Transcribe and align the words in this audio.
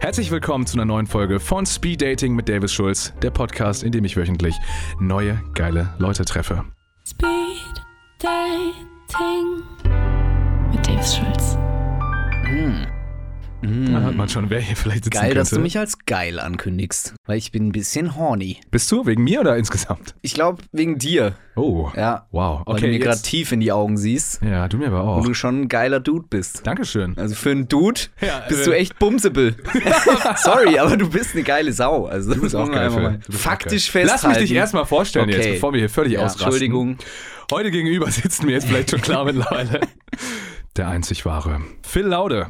Herzlich 0.00 0.30
willkommen 0.30 0.64
zu 0.64 0.76
einer 0.76 0.84
neuen 0.84 1.08
Folge 1.08 1.40
von 1.40 1.66
Speed 1.66 2.00
Dating 2.00 2.36
mit 2.36 2.48
Davis 2.48 2.72
Schulz, 2.72 3.12
der 3.20 3.30
Podcast, 3.30 3.82
in 3.82 3.90
dem 3.90 4.04
ich 4.04 4.16
wöchentlich 4.16 4.54
neue, 5.00 5.42
geile 5.54 5.92
Leute 5.98 6.24
treffe. 6.24 6.64
Man 14.18 14.28
schon, 14.28 14.50
wer 14.50 14.60
hier 14.60 14.76
vielleicht 14.76 15.04
sitzen 15.04 15.14
Geil, 15.14 15.28
könnte. 15.28 15.34
dass 15.36 15.50
du 15.50 15.58
mich 15.60 15.78
als 15.78 15.98
geil 16.04 16.38
ankündigst, 16.38 17.14
weil 17.26 17.38
ich 17.38 17.50
bin 17.52 17.68
ein 17.68 17.72
bisschen 17.72 18.16
horny. 18.16 18.60
Bist 18.70 18.90
du? 18.92 19.06
Wegen 19.06 19.24
mir 19.24 19.40
oder 19.40 19.56
insgesamt? 19.56 20.14
Ich 20.20 20.34
glaube, 20.34 20.62
wegen 20.72 20.98
dir. 20.98 21.34
Oh, 21.56 21.90
Ja. 21.96 22.26
wow. 22.30 22.62
Weil 22.66 22.74
Okay, 22.76 22.86
du 22.86 22.92
mir 22.92 22.98
gerade 22.98 23.16
jetzt, 23.16 23.22
tief 23.24 23.50
in 23.52 23.60
die 23.60 23.72
Augen 23.72 23.96
siehst 23.96 24.40
ja, 24.42 24.68
du 24.68 24.76
mir 24.76 24.88
aber 24.88 25.02
und 25.02 25.08
auch. 25.08 25.24
du 25.24 25.34
schon 25.34 25.62
ein 25.62 25.68
geiler 25.68 26.00
Dude 26.00 26.26
bist. 26.28 26.66
Dankeschön. 26.66 27.16
Also 27.16 27.34
für 27.34 27.50
einen 27.50 27.66
Dude 27.68 28.00
Ja, 28.20 28.44
bist 28.48 28.62
äh, 28.62 28.64
du 28.66 28.72
echt 28.76 28.98
bumsable. 28.98 29.56
Sorry, 30.36 30.78
aber 30.78 30.96
du 30.96 31.08
bist 31.08 31.34
eine 31.34 31.42
geile 31.44 31.72
Sau. 31.72 32.06
Also 32.06 32.34
Du 32.34 32.40
bist 32.42 32.54
auch 32.54 32.70
geil. 32.70 32.90
Du 32.90 33.18
bist 33.26 33.38
auch 33.38 33.50
faktisch 33.50 33.92
geil. 33.92 34.02
festhalten. 34.06 34.26
Lass 34.28 34.40
mich 34.40 34.48
dich 34.48 34.56
erstmal 34.56 34.84
vorstellen 34.86 35.28
jetzt, 35.28 35.40
Okay. 35.40 35.52
bevor 35.54 35.72
wir 35.72 35.80
hier 35.80 35.90
völlig 35.90 36.12
ja, 36.14 36.20
ausrasten. 36.20 36.44
Entschuldigung. 36.44 36.98
Heute 37.50 37.70
gegenüber 37.70 38.10
sitzen 38.10 38.46
mir 38.46 38.52
jetzt 38.52 38.66
vielleicht 38.68 38.90
schon 38.90 39.00
klar 39.00 39.24
mittlerweile. 39.26 39.80
Der 40.76 40.88
einzig 40.88 41.24
wahre. 41.24 41.60
Phil 41.82 42.04
Laude. 42.06 42.48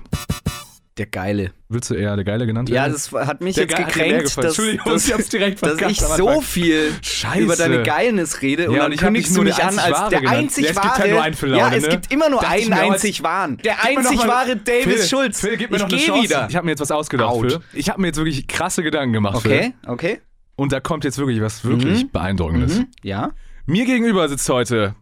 Der 0.98 1.06
Geile. 1.06 1.52
Willst 1.68 1.90
du 1.90 1.94
eher 1.94 2.16
der 2.16 2.24
Geile 2.24 2.44
genannt 2.44 2.68
Ja, 2.70 2.82
werden? 2.82 2.92
das 2.94 3.12
hat 3.12 3.40
mich 3.40 3.54
Der 3.54 3.64
jetzt 3.64 3.76
Ge- 3.76 3.84
gekränkt, 3.84 4.36
dass, 4.36 4.44
Entschuldigung, 4.46 4.92
dass, 4.92 5.08
ich 5.08 5.28
direkt 5.28 5.62
dass 5.62 5.80
ich 5.80 6.00
so 6.00 6.40
viel 6.40 6.92
Scheiße. 7.02 7.38
über 7.40 7.54
deine 7.54 7.84
Geilness 7.84 8.42
rede 8.42 8.68
und 8.68 8.74
Ja, 8.74 8.78
dann 8.82 8.86
und 8.86 8.92
ich 8.94 9.00
hab 9.00 9.06
kündigst 9.06 9.36
du 9.36 9.42
mich 9.42 9.62
an 9.62 9.78
als 9.78 9.92
Wahre 9.92 10.10
der 10.10 10.20
genannt. 10.20 10.36
einzig 10.38 10.64
Ja, 10.64 10.70
es 10.70 10.76
gibt 10.76 10.86
wahre. 10.86 10.98
halt 10.98 11.10
nur 11.12 11.22
einen 11.22 11.34
Phil 11.36 11.48
Laude, 11.50 11.60
ja, 11.62 11.72
es 11.76 11.82
ne? 11.84 11.88
gibt 11.90 12.12
immer 12.12 12.28
nur 12.30 12.40
Dachte 12.40 12.58
ich 12.58 12.72
einen 12.72 12.92
einzig 12.92 13.22
wahren. 13.22 13.58
Der 13.58 13.84
einzig 13.84 14.18
wahre 14.26 14.56
Davis 14.56 14.84
Phil, 14.84 15.02
Schulz. 15.06 15.40
Phil, 15.40 15.56
gib 15.56 15.70
mir 15.70 15.76
ich 15.76 15.82
noch 15.84 15.88
eine 15.88 15.98
Chance. 16.00 16.22
wieder. 16.24 16.46
Ich 16.50 16.56
habe 16.56 16.64
mir 16.64 16.72
jetzt 16.72 16.80
was 16.80 16.90
ausgedacht, 16.90 17.30
Out. 17.30 17.52
Phil. 17.52 17.60
Ich 17.74 17.88
habe 17.90 18.00
mir 18.00 18.08
jetzt 18.08 18.16
wirklich 18.16 18.48
krasse 18.48 18.82
Gedanken 18.82 19.12
gemacht, 19.12 19.36
Okay, 19.36 19.74
Phil. 19.82 19.90
okay. 19.92 20.20
Und 20.56 20.72
da 20.72 20.80
kommt 20.80 21.04
jetzt 21.04 21.18
wirklich 21.18 21.40
was 21.40 21.64
wirklich 21.64 22.10
Beeindruckendes. 22.10 22.78
Mhm. 22.78 22.88
Ja. 23.04 23.30
Mir 23.66 23.84
gegenüber 23.84 24.28
sitzt 24.28 24.48
heute 24.48 24.96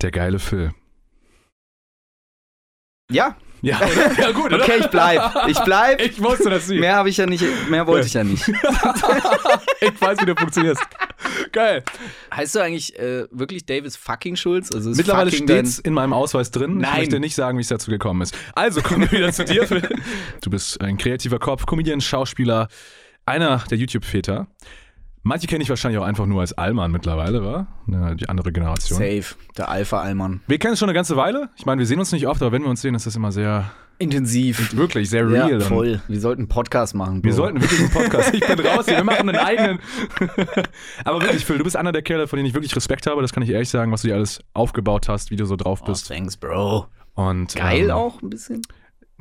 der 0.00 0.10
geile 0.10 0.38
Phil. 0.38 0.72
Ja, 3.10 3.36
Ja, 3.62 3.80
ja 4.18 4.32
gut, 4.32 4.46
oder? 4.46 4.62
okay, 4.62 4.78
ich 4.80 4.86
bleib. 4.88 5.48
Ich 5.48 5.58
bleib. 5.60 6.00
Ich 6.00 6.22
wusste, 6.22 6.50
dass 6.50 6.66
du... 6.66 6.74
Mehr 6.74 6.96
habe 6.96 7.08
ich 7.08 7.16
ja 7.16 7.26
nicht, 7.26 7.44
mehr 7.68 7.86
wollte 7.86 8.06
ich 8.06 8.14
ja 8.14 8.24
nicht. 8.24 8.44
Ich 9.80 10.00
weiß, 10.00 10.20
wie 10.20 10.26
du 10.26 10.34
funktionierst. 10.34 10.82
Geil. 11.52 11.82
Heißt 12.34 12.54
du 12.54 12.60
eigentlich 12.60 12.98
äh, 12.98 13.26
wirklich 13.30 13.66
Davis 13.66 13.96
fucking 13.96 14.36
Schulz? 14.36 14.72
Also 14.72 14.90
ist 14.90 14.96
Mittlerweile 14.96 15.30
fucking 15.30 15.46
steht's 15.46 15.78
in 15.78 15.92
meinem 15.92 16.12
Ausweis 16.12 16.50
drin. 16.50 16.76
Ich 16.76 16.82
Nein. 16.82 16.98
möchte 17.00 17.20
nicht 17.20 17.34
sagen, 17.34 17.58
wie 17.58 17.62
es 17.62 17.68
dazu 17.68 17.90
gekommen 17.90 18.22
ist. 18.22 18.36
Also 18.54 18.80
kommen 18.80 19.02
wir 19.02 19.18
wieder 19.18 19.32
zu 19.32 19.44
dir, 19.44 19.66
Phil. 19.66 19.82
Du 20.42 20.50
bist 20.50 20.80
ein 20.80 20.96
kreativer 20.96 21.38
Kopf, 21.38 21.66
Comedian, 21.66 22.00
Schauspieler, 22.00 22.68
einer 23.26 23.62
der 23.70 23.78
YouTube-Väter. 23.78 24.46
Manche 25.26 25.48
kenne 25.48 25.64
ich 25.64 25.68
wahrscheinlich 25.70 25.98
auch 26.00 26.04
einfach 26.04 26.24
nur 26.26 26.40
als 26.40 26.52
Allmann 26.52 26.92
mittlerweile, 26.92 27.44
wa? 27.44 27.66
Ja, 27.88 28.14
die 28.14 28.28
andere 28.28 28.52
Generation. 28.52 28.96
Safe, 28.96 29.34
der 29.56 29.68
Alpha-Allmann. 29.68 30.40
Wir 30.46 30.58
kennen 30.60 30.74
es 30.74 30.78
schon 30.78 30.88
eine 30.88 30.94
ganze 30.94 31.16
Weile. 31.16 31.48
Ich 31.56 31.66
meine, 31.66 31.80
wir 31.80 31.86
sehen 31.86 31.98
uns 31.98 32.12
nicht 32.12 32.28
oft, 32.28 32.40
aber 32.42 32.52
wenn 32.52 32.62
wir 32.62 32.70
uns 32.70 32.80
sehen, 32.80 32.94
ist 32.94 33.06
das 33.06 33.16
immer 33.16 33.32
sehr, 33.32 33.68
Intensiv. 33.98 34.76
wirklich 34.76 35.10
sehr 35.10 35.28
real. 35.28 35.48
Ja, 35.50 35.56
Und 35.56 35.62
voll. 35.64 36.00
Wir 36.06 36.20
sollten 36.20 36.42
einen 36.42 36.48
Podcast 36.48 36.94
machen. 36.94 37.24
Wir 37.24 37.32
Bro. 37.32 37.36
sollten 37.38 37.60
wirklich 37.60 37.80
einen 37.80 37.90
Podcast. 37.90 38.34
Ich 38.34 38.46
bin 38.46 38.60
raus 38.60 38.84
hier. 38.86 38.98
Wir 38.98 39.04
machen 39.04 39.28
einen 39.28 39.38
eigenen. 39.38 39.80
Aber 41.04 41.20
wirklich, 41.20 41.44
Phil, 41.44 41.58
du 41.58 41.64
bist 41.64 41.76
einer 41.76 41.90
der 41.90 42.02
Kerle, 42.02 42.28
von 42.28 42.36
denen 42.36 42.46
ich 42.46 42.54
wirklich 42.54 42.76
Respekt 42.76 43.08
habe. 43.08 43.20
Das 43.20 43.32
kann 43.32 43.42
ich 43.42 43.50
ehrlich 43.50 43.68
sagen, 43.68 43.90
was 43.90 44.02
du 44.02 44.08
dir 44.08 44.14
alles 44.14 44.40
aufgebaut 44.54 45.08
hast, 45.08 45.32
wie 45.32 45.36
du 45.36 45.44
so 45.44 45.56
drauf 45.56 45.80
Oh, 45.82 45.86
bist. 45.86 46.06
thanks, 46.08 46.36
Bro. 46.36 46.86
Und 47.14 47.54
Geil 47.56 47.86
ähm, 47.86 47.90
auch 47.90 48.22
ein 48.22 48.30
bisschen. 48.30 48.62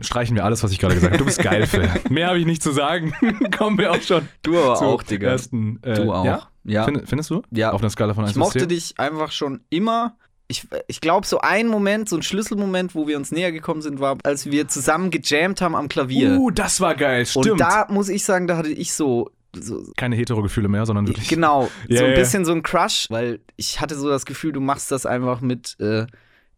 Streichen 0.01 0.35
wir 0.35 0.43
alles, 0.43 0.61
was 0.63 0.71
ich 0.71 0.79
gerade 0.79 0.95
gesagt 0.95 1.13
habe. 1.13 1.19
Du 1.19 1.25
bist 1.25 1.41
geil, 1.41 1.65
Phil. 1.67 1.89
Mehr 2.09 2.27
habe 2.27 2.39
ich 2.39 2.45
nicht 2.45 2.61
zu 2.61 2.71
sagen. 2.71 3.13
Kommen 3.57 3.77
wir 3.77 3.91
auch 3.91 4.01
schon. 4.01 4.27
Du 4.43 4.57
aber 4.57 4.81
auch, 4.81 5.03
Digga. 5.03 5.29
Ersten, 5.29 5.79
äh, 5.83 5.93
Du 5.95 6.11
auch. 6.11 6.25
Ja? 6.25 6.47
Ja. 6.65 6.83
Find, 6.83 7.07
findest 7.07 7.29
du? 7.29 7.43
Ja. 7.51 7.71
Auf 7.71 7.81
einer 7.81 7.89
Skala 7.89 8.13
von 8.13 8.23
1 8.25 8.31
Ich 8.31 8.37
mochte 8.37 8.59
bis 8.59 8.67
10? 8.67 8.69
dich 8.69 8.99
einfach 8.99 9.31
schon 9.31 9.61
immer. 9.69 10.17
Ich, 10.47 10.67
ich 10.87 11.01
glaube, 11.01 11.25
so 11.25 11.39
ein 11.39 11.67
Moment, 11.67 12.09
so 12.09 12.17
ein 12.17 12.21
Schlüsselmoment, 12.23 12.93
wo 12.93 13.07
wir 13.07 13.17
uns 13.17 13.31
näher 13.31 13.51
gekommen 13.51 13.81
sind, 13.81 13.99
war, 13.99 14.17
als 14.23 14.45
wir 14.45 14.67
zusammen 14.67 15.09
gejammt 15.11 15.61
haben 15.61 15.75
am 15.75 15.87
Klavier. 15.87 16.37
Uh, 16.37 16.51
das 16.51 16.81
war 16.81 16.93
geil. 16.95 17.25
Stimmt. 17.25 17.51
Und 17.51 17.61
da 17.61 17.87
muss 17.89 18.09
ich 18.09 18.23
sagen, 18.25 18.45
da 18.47 18.57
hatte 18.57 18.69
ich 18.69 18.93
so, 18.93 19.31
so 19.57 19.83
Keine 19.97 20.15
hetero-Gefühle 20.17 20.67
mehr, 20.67 20.85
sondern 20.85 21.07
wirklich. 21.07 21.29
genau, 21.29 21.69
Ja, 21.87 21.99
so 21.99 22.05
ein 22.05 22.13
bisschen 22.13 22.45
so 22.45 22.51
ein 22.51 22.61
Crush, 22.63 23.07
weil 23.09 23.39
ich 23.55 23.79
hatte 23.81 23.95
so 23.95 24.09
das 24.09 24.25
Gefühl, 24.25 24.51
du 24.51 24.59
machst 24.59 24.91
das 24.91 25.05
einfach 25.05 25.41
mit, 25.41 25.77
äh, 25.79 26.05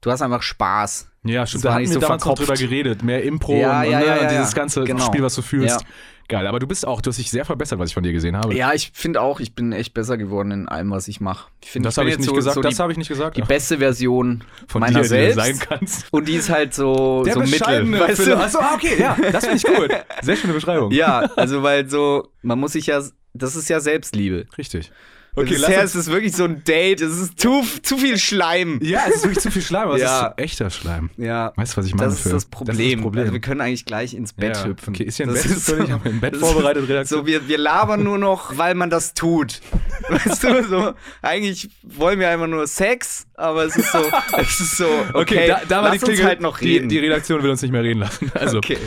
du 0.02 0.12
hast 0.12 0.22
einfach 0.22 0.42
Spaß. 0.42 1.10
Ja, 1.24 1.46
stimmt. 1.46 1.66
Da 1.66 1.80
nicht 1.80 1.90
wir 1.90 1.96
so 1.96 2.00
damals 2.00 2.26
noch 2.26 2.36
drüber 2.36 2.54
geredet. 2.56 3.04
Mehr 3.04 3.24
Impro 3.24 3.56
Ja, 3.56 3.82
und, 3.82 3.92
ja, 3.92 4.00
ne, 4.00 4.06
ja, 4.06 4.22
und 4.22 4.32
dieses 4.32 4.56
ganze 4.56 4.84
Genau. 4.84 5.06
Spiel, 5.06 5.22
was 5.24 5.36
du 5.36 5.42
fühlst. 5.42 5.86
Geil. 6.30 6.46
Aber 6.46 6.60
du 6.60 6.68
bist 6.68 6.86
auch, 6.86 7.00
du 7.02 7.10
hast 7.10 7.18
dich 7.18 7.32
sehr 7.32 7.46
verbessert, 7.46 7.80
was 7.80 7.90
ich 7.90 7.94
von 7.94 8.04
dir 8.04 8.12
gesehen 8.12 8.36
habe. 8.36 8.54
Ja, 8.54 8.74
ich 8.74 8.92
finde 8.94 9.22
auch, 9.22 9.40
ich 9.40 9.56
bin 9.56 9.72
echt 9.72 9.94
besser 9.94 10.18
geworden 10.18 10.52
in 10.52 10.68
allem, 10.68 10.92
was 10.92 11.08
ich 11.08 11.22
mache. 11.22 11.50
Ich 11.64 11.72
finde, 11.72 11.88
das 11.88 11.94
ich 11.96 12.00
habe 12.00 12.10
ich 12.10 12.18
nicht 12.18 12.28
so, 12.28 12.34
gesagt. 12.34 12.56
so 12.56 12.62
das 12.62 12.80
habe 12.80 12.92
ich 12.92 12.98
nicht 12.98 13.08
gesagt. 13.08 13.38
die 13.38 13.44
beste 13.44 13.78
Version 13.78 14.44
von 14.68 14.82
meiner 14.82 15.02
dir, 15.02 15.08
selbst. 15.08 15.38
sein 15.38 15.58
kannst. 15.60 16.08
Und 16.12 16.28
die 16.28 16.36
ist 16.36 16.50
halt 16.50 16.74
so, 16.74 17.24
so 17.24 17.40
mittel. 17.40 18.00
Weißt 18.00 18.28
du? 18.28 18.38
Achso, 18.38 18.60
ah, 18.60 18.74
okay, 18.76 19.00
ja, 19.00 19.16
das 19.32 19.46
finde 19.46 19.58
ich 19.58 19.64
gut. 19.64 19.90
Sehr 20.22 20.36
schöne 20.36 20.54
Beschreibung. 20.54 20.92
Ja, 20.92 21.20
also 21.38 21.64
weil 21.64 21.90
so, 21.90 22.28
man 22.42 22.60
muss 22.60 22.74
sich 22.74 22.88
ja, 22.88 23.02
das 23.34 23.56
ist 23.56 23.70
ja 23.70 23.80
Selbstliebe. 23.80 24.48
Richtig. 24.58 24.92
Okay, 25.40 25.50
Okay, 25.54 25.56
Bisher 25.58 25.84
ist 25.84 25.94
es 25.94 26.08
wirklich 26.08 26.36
so 26.36 26.46
ein 26.46 26.64
Date, 26.64 27.00
es 27.00 27.16
ist 27.16 27.40
zu, 27.40 27.64
zu 27.84 27.98
viel 27.98 28.18
Schleim. 28.18 28.80
ja, 28.82 29.02
es 29.08 29.18
ist 29.18 29.24
wirklich 29.24 29.40
zu 29.44 29.52
viel 29.52 29.62
Schleim, 29.62 29.90
aber 29.90 30.00
Ja. 30.00 30.34
es 30.36 30.44
ist 30.44 30.44
echter 30.44 30.70
Schleim. 30.72 31.12
Ja, 31.18 31.54
Weißt 31.56 31.74
du, 31.74 31.78
was 31.78 31.86
ich 31.86 31.94
meine? 31.94 32.10
das 32.10 32.26
ist 32.26 32.34
das 32.34 32.46
Problem. 32.46 32.76
Das 32.76 32.84
ist 32.84 32.94
das 32.94 33.02
Problem. 33.02 33.22
Also 33.22 33.34
wir 33.34 33.40
können 33.40 33.62
eigentlich 33.62 33.86
gleich 33.86 34.16
ins 34.16 34.34
Bett 34.34 34.58
ja. 34.58 34.66
hüpfen. 34.66 34.96
Okay, 34.96 35.04
ist 35.04 35.18
hier 35.18 35.28
ein 35.28 35.34
Das 35.36 35.44
Bett 35.44 35.52
ist 35.52 35.66
zufällig? 35.68 35.92
Haben 35.92 36.04
wir 36.06 36.12
ein 36.12 36.20
Bett 36.20 36.38
vorbereitet, 36.38 36.90
Redaktion? 36.90 37.20
So, 37.22 37.28
wir, 37.28 37.48
wir 37.48 37.58
labern 37.60 38.04
nur 38.04 38.18
noch, 38.18 38.58
weil 38.58 38.74
man 38.74 38.90
das 38.90 39.14
tut. 39.14 39.62
Weißt 40.10 40.44
du, 40.44 40.64
so, 40.68 40.94
eigentlich 41.22 41.70
wollen 41.84 42.20
wir 42.20 42.30
einfach 42.30 42.48
nur 42.48 42.66
Sex, 42.66 43.28
aber 43.36 43.66
es 43.66 43.76
ist 43.76 43.92
so, 43.92 44.00
es 44.40 44.60
ist 44.60 44.78
so, 44.78 44.88
okay, 45.14 45.48
da, 45.50 45.62
da 45.70 45.82
war 45.84 45.90
lass 45.90 46.00
die 46.00 46.06
Klingel, 46.06 46.20
uns 46.22 46.28
halt 46.30 46.42
noch 46.42 46.58
die, 46.58 46.74
reden. 46.78 46.90
die 46.90 46.98
Redaktion 46.98 47.44
will 47.44 47.52
uns 47.52 47.62
nicht 47.62 47.72
mehr 47.72 47.84
reden 47.84 48.00
lassen. 48.00 48.32
Also, 48.34 48.58
okay. 48.58 48.78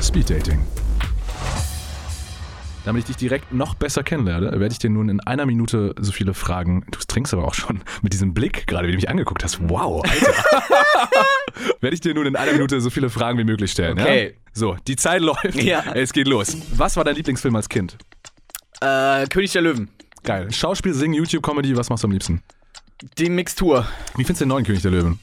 Speed 0.00 0.30
Dating. 0.30 0.60
Damit 2.84 3.00
ich 3.00 3.06
dich 3.06 3.16
direkt 3.16 3.52
noch 3.52 3.74
besser 3.74 4.02
kennenlerne, 4.02 4.52
werde 4.52 4.72
ich 4.72 4.78
dir 4.78 4.90
nun 4.90 5.08
in 5.08 5.20
einer 5.20 5.46
Minute 5.46 5.94
so 5.98 6.12
viele 6.12 6.34
Fragen. 6.34 6.84
Du 6.90 6.98
trinkst 6.98 7.32
aber 7.32 7.46
auch 7.46 7.54
schon 7.54 7.80
mit 8.02 8.12
diesem 8.12 8.34
Blick, 8.34 8.66
gerade 8.66 8.86
wie 8.86 8.92
du 8.92 8.96
mich 8.96 9.08
angeguckt 9.08 9.42
hast. 9.42 9.58
Wow, 9.68 10.04
Alter. 10.04 10.34
werde 11.80 11.94
ich 11.94 12.00
dir 12.00 12.14
nun 12.14 12.26
in 12.26 12.36
einer 12.36 12.52
Minute 12.52 12.80
so 12.80 12.90
viele 12.90 13.08
Fragen 13.08 13.38
wie 13.38 13.44
möglich 13.44 13.72
stellen. 13.72 13.98
Okay. 13.98 14.26
Ja? 14.26 14.32
So, 14.52 14.76
die 14.86 14.96
Zeit 14.96 15.22
läuft. 15.22 15.54
Ja. 15.54 15.82
Es 15.94 16.12
geht 16.12 16.28
los. 16.28 16.56
Was 16.76 16.96
war 16.96 17.04
dein 17.04 17.16
Lieblingsfilm 17.16 17.56
als 17.56 17.68
Kind? 17.68 17.96
Äh, 18.80 19.26
König 19.28 19.52
der 19.52 19.62
Löwen. 19.62 19.88
Geil. 20.22 20.52
Schauspiel, 20.52 20.92
Singen, 20.92 21.14
YouTube, 21.14 21.42
Comedy, 21.42 21.76
was 21.76 21.88
machst 21.88 22.04
du 22.04 22.08
am 22.08 22.12
liebsten? 22.12 22.42
Die 23.18 23.30
Mixtur. 23.30 23.86
Wie 24.16 24.24
findest 24.24 24.40
du 24.40 24.44
den 24.44 24.48
neuen 24.50 24.64
König 24.64 24.82
der 24.82 24.90
Löwen? 24.90 25.20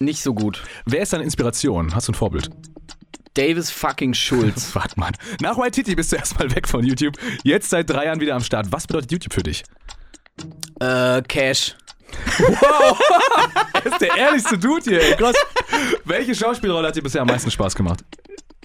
Nicht 0.00 0.22
so 0.22 0.34
gut. 0.34 0.62
Wer 0.84 1.02
ist 1.02 1.12
deine 1.12 1.24
Inspiration? 1.24 1.94
Hast 1.94 2.08
du 2.08 2.12
ein 2.12 2.14
Vorbild? 2.14 2.50
Davis 3.34 3.70
fucking 3.70 4.14
Schulz. 4.14 4.70
Warte 4.74 4.98
mal. 4.98 5.12
Nach 5.40 5.56
White 5.56 5.72
Titty 5.72 5.94
bist 5.94 6.12
du 6.12 6.16
erstmal 6.16 6.54
weg 6.54 6.66
von 6.68 6.84
YouTube. 6.84 7.14
Jetzt 7.42 7.70
seit 7.70 7.88
drei 7.88 8.06
Jahren 8.06 8.20
wieder 8.20 8.34
am 8.34 8.42
Start. 8.42 8.70
Was 8.70 8.86
bedeutet 8.86 9.12
YouTube 9.12 9.32
für 9.34 9.42
dich? 9.42 9.64
äh, 10.80 11.22
Cash. 11.22 11.76
Das 13.72 13.92
ist 13.92 14.00
der 14.00 14.16
ehrlichste 14.16 14.58
Dude 14.58 14.82
hier, 14.82 15.00
ey. 15.02 15.14
Krass. 15.16 15.36
Welche 16.04 16.34
Schauspielrolle 16.34 16.88
hat 16.88 16.96
dir 16.96 17.02
bisher 17.02 17.20
am 17.22 17.28
meisten 17.28 17.50
Spaß 17.50 17.74
gemacht? 17.74 18.00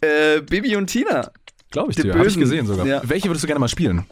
Äh, 0.01 0.41
Bibi 0.41 0.75
und 0.75 0.87
Tina. 0.87 1.31
Glaube 1.71 1.91
ich 1.91 1.95
Die 1.95 2.03
dir. 2.03 2.15
Habe 2.15 2.27
ich 2.27 2.37
gesehen 2.37 2.65
sogar. 2.65 2.85
Ja. 2.85 3.01
Welche 3.03 3.29
würdest 3.29 3.43
du 3.43 3.47
gerne 3.47 3.59
mal 3.59 3.67
spielen? 3.67 4.05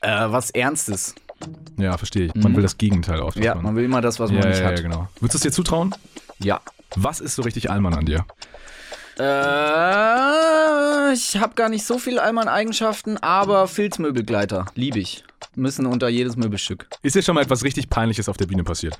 Äh, 0.00 0.08
was 0.28 0.50
Ernstes. 0.50 1.14
Ja, 1.78 1.96
verstehe 1.98 2.26
ich. 2.26 2.34
Man 2.34 2.54
will 2.54 2.62
das 2.62 2.78
Gegenteil 2.78 3.20
oft. 3.20 3.36
Ja, 3.38 3.54
man 3.56 3.74
will 3.74 3.84
immer 3.84 4.00
das, 4.00 4.20
was 4.20 4.30
man 4.30 4.42
ja, 4.42 4.48
nicht 4.48 4.60
ja, 4.60 4.66
hat. 4.66 4.78
ja, 4.78 4.82
genau. 4.82 5.08
Würdest 5.20 5.34
du 5.34 5.38
es 5.38 5.42
dir 5.42 5.52
zutrauen? 5.52 5.94
Ja. 6.38 6.60
Was 6.94 7.20
ist 7.20 7.34
so 7.34 7.42
richtig 7.42 7.70
Allmann 7.70 7.94
an 7.94 8.06
dir? 8.06 8.24
Äh, 9.18 11.12
ich 11.12 11.36
habe 11.38 11.54
gar 11.54 11.68
nicht 11.68 11.84
so 11.86 11.98
viel 11.98 12.18
Allmann-Eigenschaften, 12.18 13.18
aber 13.18 13.68
Filzmöbelgleiter. 13.68 14.66
Liebe 14.74 14.98
ich. 14.98 15.24
Müssen 15.54 15.86
unter 15.86 16.08
jedes 16.08 16.36
Möbelstück. 16.36 16.86
Ist 17.02 17.14
dir 17.16 17.22
schon 17.22 17.34
mal 17.34 17.42
etwas 17.42 17.62
richtig 17.64 17.90
Peinliches 17.90 18.28
auf 18.28 18.36
der 18.36 18.46
Bühne 18.46 18.64
passiert? 18.64 18.98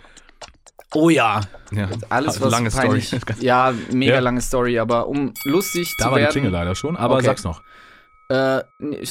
Oh 0.94 1.08
ja. 1.08 1.40
Ja, 1.70 1.88
Alles, 2.10 2.40
was 2.40 2.50
lange 2.50 2.70
peinlich. 2.70 3.06
Story. 3.08 3.22
Ja, 3.40 3.72
mega 3.90 4.14
Ja. 4.14 4.20
lange 4.20 4.42
Story, 4.42 4.78
aber 4.78 5.08
um 5.08 5.32
lustig 5.44 5.94
Da 5.98 6.04
zu 6.04 6.10
war 6.10 6.18
die 6.18 6.22
werden. 6.24 6.32
Klingel 6.32 6.50
leider 6.50 6.74
schon, 6.74 6.96
aber 6.96 7.14
Okay. 7.16 7.24
sag's 7.26 7.44
noch. 7.44 7.62
Äh, 8.28 8.60
nee, 8.78 9.02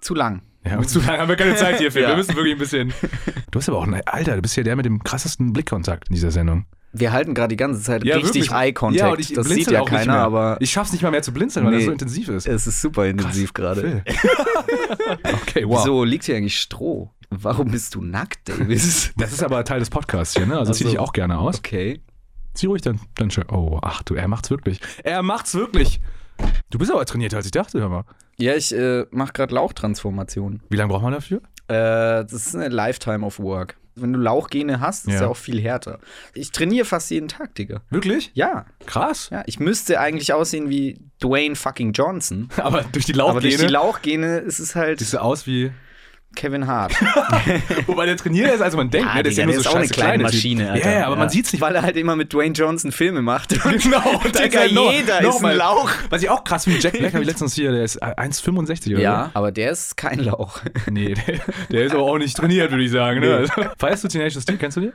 zu 0.00 0.14
lang. 0.14 0.42
Ja, 0.64 0.80
zu 0.82 1.00
lange 1.00 1.18
haben 1.18 1.28
wir 1.28 1.36
keine 1.36 1.56
Zeit 1.56 1.78
hier, 1.78 1.90
Phil. 1.90 2.02
Ja. 2.04 2.08
Wir 2.10 2.16
müssen 2.16 2.36
wirklich 2.36 2.54
ein 2.54 2.58
bisschen. 2.58 2.92
Du 3.50 3.58
hast 3.58 3.68
aber 3.68 3.78
auch, 3.78 3.86
ein, 3.86 4.00
Alter, 4.06 4.36
du 4.36 4.42
bist 4.42 4.56
ja 4.56 4.62
der 4.62 4.76
mit 4.76 4.86
dem 4.86 5.02
krassesten 5.04 5.52
Blickkontakt 5.52 6.08
in 6.08 6.14
dieser 6.14 6.30
Sendung. 6.30 6.64
Wir 6.94 7.12
halten 7.12 7.32
gerade 7.34 7.48
die 7.48 7.56
ganze 7.56 7.80
Zeit 7.82 8.04
richtig 8.04 8.24
wirklich. 8.24 8.50
Eye-Contact. 8.52 9.00
Ja, 9.00 9.10
und 9.12 9.18
ich 9.20 9.32
das 9.32 9.48
sieht 9.48 9.70
ja 9.70 9.82
keiner, 9.84 10.18
aber 10.18 10.56
Ich 10.60 10.70
schaff's 10.70 10.92
nicht 10.92 11.02
mal 11.02 11.10
mehr 11.10 11.22
zu 11.22 11.32
blinzeln, 11.32 11.64
weil 11.64 11.72
Nee. 11.72 11.78
das 11.78 11.86
so 11.86 11.92
intensiv 11.92 12.28
ist. 12.28 12.46
es 12.46 12.66
ist 12.66 12.80
super 12.82 13.06
intensiv 13.06 13.54
gerade. 13.54 14.04
Okay, 15.24 15.66
wow. 15.66 15.80
Wieso 15.82 16.04
liegt 16.04 16.24
hier 16.24 16.36
eigentlich 16.36 16.58
Stroh? 16.60 17.10
Warum 17.30 17.70
bist 17.70 17.94
du 17.94 18.02
nackt, 18.02 18.48
Davis? 18.48 19.12
Das 19.16 19.32
ist 19.32 19.42
aber 19.42 19.64
Teil 19.64 19.80
des 19.80 19.90
Podcasts 19.90 20.36
hier, 20.36 20.46
ne? 20.46 20.58
Also 20.58 20.72
zieh 20.72 20.84
Ach 20.84 20.86
so. 20.86 20.90
dich 20.90 20.98
auch 20.98 21.12
gerne 21.12 21.38
aus. 21.38 21.58
okay. 21.58 22.00
Zieh 22.54 22.66
ruhig 22.66 22.82
dann, 22.82 23.00
dann 23.16 23.30
schön. 23.30 23.44
Oh, 23.50 23.78
ach 23.82 24.02
du, 24.02 24.14
er 24.14 24.28
macht's 24.28 24.50
wirklich. 24.50 24.80
Er 25.02 25.22
macht's 25.22 25.54
wirklich. 25.54 26.00
Du 26.70 26.78
bist 26.78 26.90
aber 26.92 27.04
trainierter, 27.06 27.38
als 27.38 27.46
ich 27.46 27.52
dachte, 27.52 27.80
hör 27.80 27.88
mal. 27.88 28.04
Ja, 28.38 28.54
ich 28.54 28.74
äh, 28.74 29.06
mache 29.10 29.32
gerade 29.32 29.54
Lauchtransformation. 29.54 30.60
Wie 30.68 30.76
lange 30.76 30.90
braucht 30.92 31.02
man 31.02 31.12
dafür? 31.12 31.38
Äh, 31.68 32.24
das 32.24 32.32
ist 32.32 32.54
eine 32.54 32.68
Lifetime 32.68 33.24
of 33.24 33.38
Work. 33.38 33.76
Wenn 33.94 34.12
du 34.12 34.18
Lauchgene 34.18 34.80
hast, 34.80 35.06
ist 35.06 35.14
Ja. 35.14 35.20
ja 35.22 35.28
auch 35.28 35.36
viel 35.36 35.60
härter. 35.60 35.98
Ich 36.34 36.50
trainiere 36.50 36.84
fast 36.86 37.10
jeden 37.10 37.28
Tag, 37.28 37.54
Digga. 37.54 37.82
Wirklich? 37.90 38.30
Ja, 38.34 38.66
Krass. 38.86 39.28
ja. 39.30 39.42
Ich 39.46 39.60
müsste 39.60 40.00
eigentlich 40.00 40.32
aussehen 40.32 40.70
wie 40.70 40.98
Dwayne 41.22 41.56
fucking 41.56 41.92
Johnson. 41.92 42.48
Aber 42.56 42.82
durch 42.92 43.04
die 43.06 43.20
Aber 43.20 43.40
durch 43.40 43.56
die 43.56 43.66
Lauchgene 43.66 44.38
ist 44.38 44.58
es 44.60 44.74
halt 44.74 44.98
siehst 45.00 45.12
du 45.14 45.18
aus 45.22 45.46
wie. 45.46 45.72
Kevin 46.34 46.66
Hart. 46.66 46.92
Wobei 47.86 48.06
der 48.06 48.16
trainierter 48.16 48.54
ist, 48.54 48.60
als 48.62 48.74
man 48.76 48.90
denkt. 48.90 49.08
Ja, 49.08 49.14
ne? 49.16 49.22
Der 49.22 49.32
ist 49.32 49.38
ja 49.38 49.46
nur 49.46 49.60
so 49.60 49.70
auch 49.70 49.74
eine 49.76 49.86
kleine 49.88 50.08
kleine. 50.10 50.22
Maschine, 50.24 50.70
Alter. 50.72 50.90
Ja, 50.92 50.98
ja, 51.00 51.06
aber 51.06 51.16
man 51.16 51.26
Ja. 51.26 51.30
sieht's 51.30 51.52
nicht. 51.52 51.60
Weil 51.60 51.74
er 51.74 51.82
halt 51.82 51.96
immer 51.96 52.16
mit 52.16 52.32
Dwayne 52.32 52.54
Johnson 52.54 52.92
Filme 52.92 53.22
macht. 53.22 53.50
Genau, 53.82 54.00
da 54.32 54.40
Digga, 54.42 54.44
ist 54.44 54.56
halt 54.58 54.72
noch- 54.72 54.92
jeder 54.92 55.22
noch 55.22 55.36
ist 55.36 55.44
ein 55.44 55.56
Lauch. 55.56 55.90
Was 56.10 56.22
ich 56.22 56.30
auch 56.30 56.44
krass 56.44 56.64
finde, 56.64 56.80
Jack 56.80 56.92
Black 56.98 57.12
habe 57.12 57.22
ich 57.22 57.28
letztens 57.28 57.54
hier, 57.54 57.72
der 57.72 57.84
ist 57.84 58.02
1,65 58.02 58.92
oder 58.94 59.00
Ja, 59.00 59.30
aber 59.34 59.52
der 59.52 59.70
ist 59.70 59.96
kein 59.96 60.18
Lauch. 60.20 60.60
Nee, 60.90 61.14
der, 61.14 61.38
der 61.70 61.84
ist 61.84 61.92
aber 61.94 62.02
auch 62.02 62.18
nicht 62.18 62.36
trainiert, 62.36 62.70
würde 62.70 62.84
ich 62.84 62.90
sagen. 62.90 63.20
Ne? 63.20 63.26
Nee. 63.26 63.32
Also, 63.34 63.52
feierst 63.78 64.04
du 64.04 64.08
Teenage 64.08 64.40
Steel? 64.40 64.56
Kennst 64.58 64.76
du 64.76 64.80
die? 64.82 64.92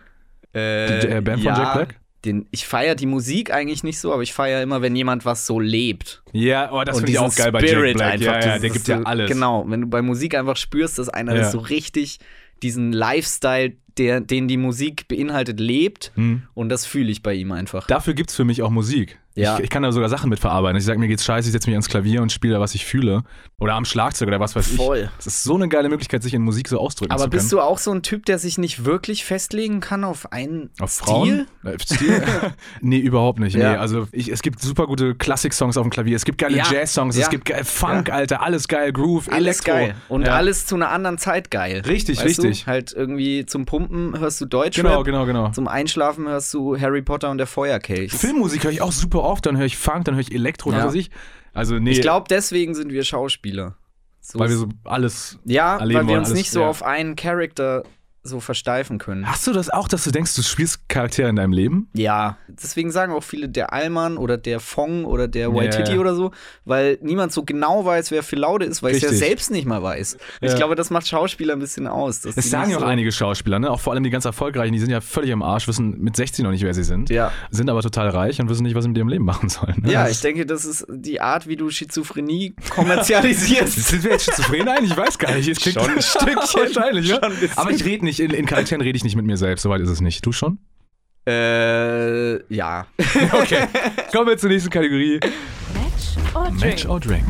Äh, 0.57 0.99
Die, 1.01 1.07
äh, 1.07 1.21
Band 1.21 1.43
von 1.43 1.53
Jack 1.55 1.73
Black? 1.73 1.95
Den, 2.27 2.45
ich 2.51 2.67
feiere 2.67 2.93
die 2.95 3.05
Musik 3.07 3.51
eigentlich 3.51 3.83
nicht 3.83 3.99
so, 3.99 4.13
aber 4.13 4.21
ich 4.21 4.33
feiere 4.33 4.61
immer, 4.61 4.81
wenn 4.81 4.95
jemand 4.95 5.25
was 5.25 5.47
so 5.47 5.59
lebt. 5.59 6.21
Ja, 6.33 6.71
oh, 6.71 6.83
das 6.83 6.97
finde 6.97 7.11
ich 7.13 7.19
auch 7.19 7.33
geil 7.35 7.51
bei 7.51 7.61
Jack 7.61 7.69
Spirit 7.69 7.97
Black. 7.97 8.13
einfach. 8.13 8.25
ja, 8.25 8.33
ja, 8.33 8.39
dieses- 8.39 8.61
der 8.61 8.69
gibt 8.69 8.87
ja 8.89 9.01
alles. 9.03 9.29
Genau, 9.31 9.65
wenn 9.67 9.81
du 9.81 9.87
bei 9.87 10.01
Musik 10.01 10.35
einfach 10.35 10.57
spürst, 10.57 10.99
dass 10.99 11.09
einer 11.09 11.33
Ja. 11.33 11.39
das 11.39 11.51
so 11.53 11.59
richtig 11.59 12.19
diesen 12.61 12.91
Lifestyle, 12.91 13.73
der, 13.97 14.19
den 14.21 14.47
die 14.47 14.57
Musik 14.57 15.07
beinhaltet, 15.07 15.59
lebt. 15.59 16.11
Hm. 16.15 16.43
Und 16.53 16.69
das 16.69 16.85
fühle 16.85 17.09
ich 17.11 17.23
bei 17.23 17.33
ihm 17.33 17.51
einfach. 17.51 17.87
Dafür 17.87 18.13
gibt 18.13 18.29
es 18.29 18.35
für 18.35 18.45
mich 18.45 18.61
auch 18.61 18.69
Musik. 18.69 19.17
Ja. 19.37 19.57
Ich, 19.57 19.65
ich 19.65 19.69
kann 19.69 19.83
da 19.83 19.91
sogar 19.91 20.09
Sachen 20.09 20.29
mitverarbeiten. 20.29 20.77
Ich 20.77 20.85
sage, 20.85 20.99
mir 20.99 21.07
geht's 21.07 21.23
scheiße, 21.25 21.47
ich 21.47 21.51
setze 21.53 21.67
mich 21.69 21.75
ans 21.75 21.87
Klavier 21.89 22.21
und 22.21 22.31
spiele 22.31 22.55
da, 22.55 22.59
was 22.59 22.75
ich 22.75 22.85
fühle. 22.85 23.23
Oder 23.59 23.75
am 23.75 23.85
Schlagzeug 23.85 24.27
oder 24.27 24.39
was 24.39 24.55
weiß 24.55 24.71
ich. 24.71 24.77
Voll. 24.77 25.09
Das 25.17 25.27
ist 25.27 25.43
so 25.43 25.55
eine 25.55 25.67
geile 25.67 25.89
Möglichkeit, 25.89 26.21
sich 26.23 26.33
in 26.33 26.41
Musik 26.43 26.67
so 26.67 26.79
ausdrücken 26.79 27.11
Aber 27.11 27.23
zu 27.23 27.29
können. 27.29 27.39
bist 27.39 27.51
du 27.51 27.59
auch 27.61 27.77
so 27.77 27.91
ein 27.91 28.03
Typ, 28.03 28.25
der 28.25 28.37
sich 28.39 28.57
nicht 28.57 28.85
wirklich 28.85 29.25
festlegen 29.25 29.79
kann 29.79 30.03
auf 30.03 30.31
einen 30.31 30.69
Auf 30.79 30.91
Stil? 30.91 31.05
Frauen? 31.05 31.47
Äh, 31.63 31.77
Stil? 31.81 32.23
nee, 32.81 32.99
überhaupt 32.99 33.39
nicht. 33.39 33.55
Ja. 33.55 33.71
Nee, 33.71 33.77
also 33.77 34.07
ich, 34.11 34.29
es 34.29 34.41
gibt 34.41 34.59
super 34.61 34.85
gute 34.87 35.15
Klassik-Songs 35.15 35.77
auf 35.77 35.83
dem 35.83 35.89
Klavier. 35.91 36.15
Es 36.15 36.25
gibt 36.25 36.37
geile 36.39 36.57
Ja. 36.57 36.65
Jazz-Songs. 36.71 37.15
Es 37.15 37.21
Ja. 37.23 37.27
gibt 37.29 37.45
geil 37.45 37.63
Funk, 37.63 38.11
Alter. 38.11 38.41
Alles 38.41 38.67
geil. 38.67 38.91
Groove, 38.93 39.27
Alles 39.29 39.61
Elektro. 39.61 39.71
geil. 39.71 39.95
Und 40.09 40.25
Ja. 40.27 40.33
alles 40.35 40.65
zu 40.65 40.75
einer 40.75 40.89
anderen 40.91 41.17
Zeit 41.17 41.49
geil. 41.51 41.81
Richtig, 41.87 42.17
weißt 42.17 42.25
richtig. 42.39 42.61
Du? 42.65 42.67
Halt 42.67 42.93
irgendwie 42.93 43.45
zum 43.45 43.65
Pumpen 43.65 44.19
hörst 44.19 44.39
du 44.41 44.45
Deutschrap. 44.45 44.85
Genau, 44.85 45.03
genau, 45.03 45.25
genau. 45.25 45.49
Zum 45.51 45.67
Einschlafen 45.67 46.27
hörst 46.27 46.53
du 46.53 46.79
Harry 46.79 47.01
Potter 47.01 47.29
und 47.31 47.37
der 47.37 47.47
Feuerkelch. 47.47 48.11
Filmmusik 48.13 48.63
höre 48.63 48.71
ich 48.71 48.81
auch 48.81 48.91
super 48.91 49.23
oft. 49.27 49.45
Dann 49.45 49.57
höre 49.57 49.65
ich 49.65 49.77
Funk, 49.77 50.05
dann 50.05 50.15
höre 50.15 50.21
ich 50.21 50.33
Elektro, 50.33 50.71
Ja. 50.71 50.79
was 50.79 50.85
weiß 50.87 50.95
ich. 50.95 51.11
Also 51.53 51.77
nee, 51.79 51.91
Ich 51.91 52.01
glaube, 52.01 52.25
deswegen 52.29 52.75
sind 52.75 52.91
wir 52.91 53.03
Schauspieler. 53.03 53.75
So 54.19 54.39
weil 54.39 54.49
wir 54.49 54.57
so 54.57 54.67
alles 54.83 55.39
ja, 55.45 55.79
weil 55.79 55.89
wir 55.89 55.99
uns 56.17 56.27
alles- 56.29 56.33
nicht 56.33 56.51
so 56.51 56.61
ja. 56.61 56.67
auf 56.69 56.83
einen 56.83 57.15
Charakter 57.15 57.83
so 58.27 58.39
versteifen 58.39 58.97
können. 58.97 59.27
Hast 59.29 59.47
du 59.47 59.53
das 59.53 59.69
auch, 59.69 59.87
dass 59.87 60.03
du 60.03 60.11
denkst, 60.11 60.35
du 60.35 60.41
spielst 60.43 60.87
Charaktere 60.89 61.29
in 61.29 61.35
deinem 61.35 61.53
Leben? 61.53 61.89
Ja, 61.93 62.37
deswegen 62.47 62.91
sagen 62.91 63.13
auch 63.13 63.23
viele 63.23 63.49
der 63.49 63.73
Allmann 63.73 64.17
oder 64.17 64.37
der 64.37 64.59
Fong 64.59 65.05
oder 65.05 65.27
der 65.27 65.53
Waititi 65.53 65.93
ja. 65.93 65.99
oder 65.99 66.15
so, 66.15 66.31
weil 66.65 66.97
niemand 67.01 67.31
so 67.31 67.43
genau 67.43 67.85
weiß, 67.85 68.11
wer 68.11 68.23
Phil 68.23 68.39
Laude 68.39 68.65
ist, 68.65 68.83
weil 68.83 68.95
es 68.95 69.01
ja 69.01 69.09
selbst 69.11 69.51
nicht 69.51 69.65
mal 69.65 69.81
weiß. 69.81 70.17
Ich 70.41 70.49
Ja. 70.51 70.55
glaube, 70.57 70.75
das 70.75 70.89
macht 70.89 71.07
Schauspieler 71.07 71.53
ein 71.53 71.59
bisschen 71.59 71.87
aus. 71.87 72.21
Das 72.21 72.35
sagen 72.35 72.69
ja 72.71 72.77
auch 72.77 72.81
so 72.81 72.85
einige 72.85 73.11
Schauspieler, 73.11 73.59
ne? 73.59 73.71
auch 73.71 73.79
vor 73.79 73.93
allem 73.93 74.03
die 74.03 74.09
ganz 74.09 74.25
erfolgreichen, 74.25 74.73
die 74.73 74.79
sind 74.79 74.89
ja 74.89 75.01
völlig 75.01 75.31
im 75.31 75.41
Arsch, 75.41 75.67
wissen 75.67 75.99
mit 75.99 76.15
16 76.15 76.43
noch 76.43 76.51
nicht, 76.51 76.63
wer 76.63 76.73
sie 76.73 76.83
sind, 76.83 77.09
Ja. 77.09 77.31
sind 77.51 77.69
aber 77.69 77.81
total 77.81 78.09
reich 78.09 78.39
und 78.41 78.49
wissen 78.49 78.63
nicht, 78.63 78.75
was 78.75 78.83
sie 78.83 78.89
mit 78.89 78.97
ihrem 78.97 79.09
Leben 79.09 79.25
machen 79.25 79.49
sollen. 79.49 79.75
Ne? 79.81 79.91
Ja, 79.91 80.03
Das- 80.03 80.11
ich 80.11 80.21
denke, 80.21 80.45
das 80.45 80.65
ist 80.65 80.85
die 80.89 81.21
Art, 81.21 81.47
wie 81.47 81.55
du 81.55 81.69
Schizophrenie 81.69 82.55
kommerzialisierst. 82.69 83.73
Sind 83.87 84.03
wir 84.03 84.11
jetzt 84.11 84.25
schizophren 84.25 84.67
eigentlich? 84.67 84.91
Ich 84.91 84.97
weiß 84.97 85.17
gar 85.17 85.33
nicht. 85.35 85.47
Es 85.47 85.59
klingt 85.59 85.79
Schon 85.79 85.91
ein 85.91 86.01
Stückchen. 86.01 86.35
Wahrscheinlich, 86.75 87.07
ja. 87.09 87.19
Aber 87.55 87.71
ich 87.71 87.83
rede 87.85 88.05
nicht, 88.05 88.16
in, 88.19 88.31
in 88.31 88.45
Charakteren 88.45 88.81
rede 88.81 88.97
ich 88.97 89.03
nicht 89.03 89.15
mit 89.15 89.25
mir 89.25 89.37
selbst, 89.37 89.63
soweit 89.63 89.81
ist 89.81 89.89
es 89.89 90.01
nicht. 90.01 90.25
Du 90.25 90.31
schon? 90.31 90.59
äh, 91.27 92.53
ja. 92.53 92.85
Okay. 93.33 93.67
Kommen 94.11 94.27
wir 94.27 94.37
zur 94.37 94.49
nächsten 94.49 94.69
Kategorie. 94.69 95.19
Match 95.73 96.33
or 96.33 96.45
Drink? 96.45 96.59
Match 96.61 96.85
or 96.85 96.99
Drink. 96.99 97.25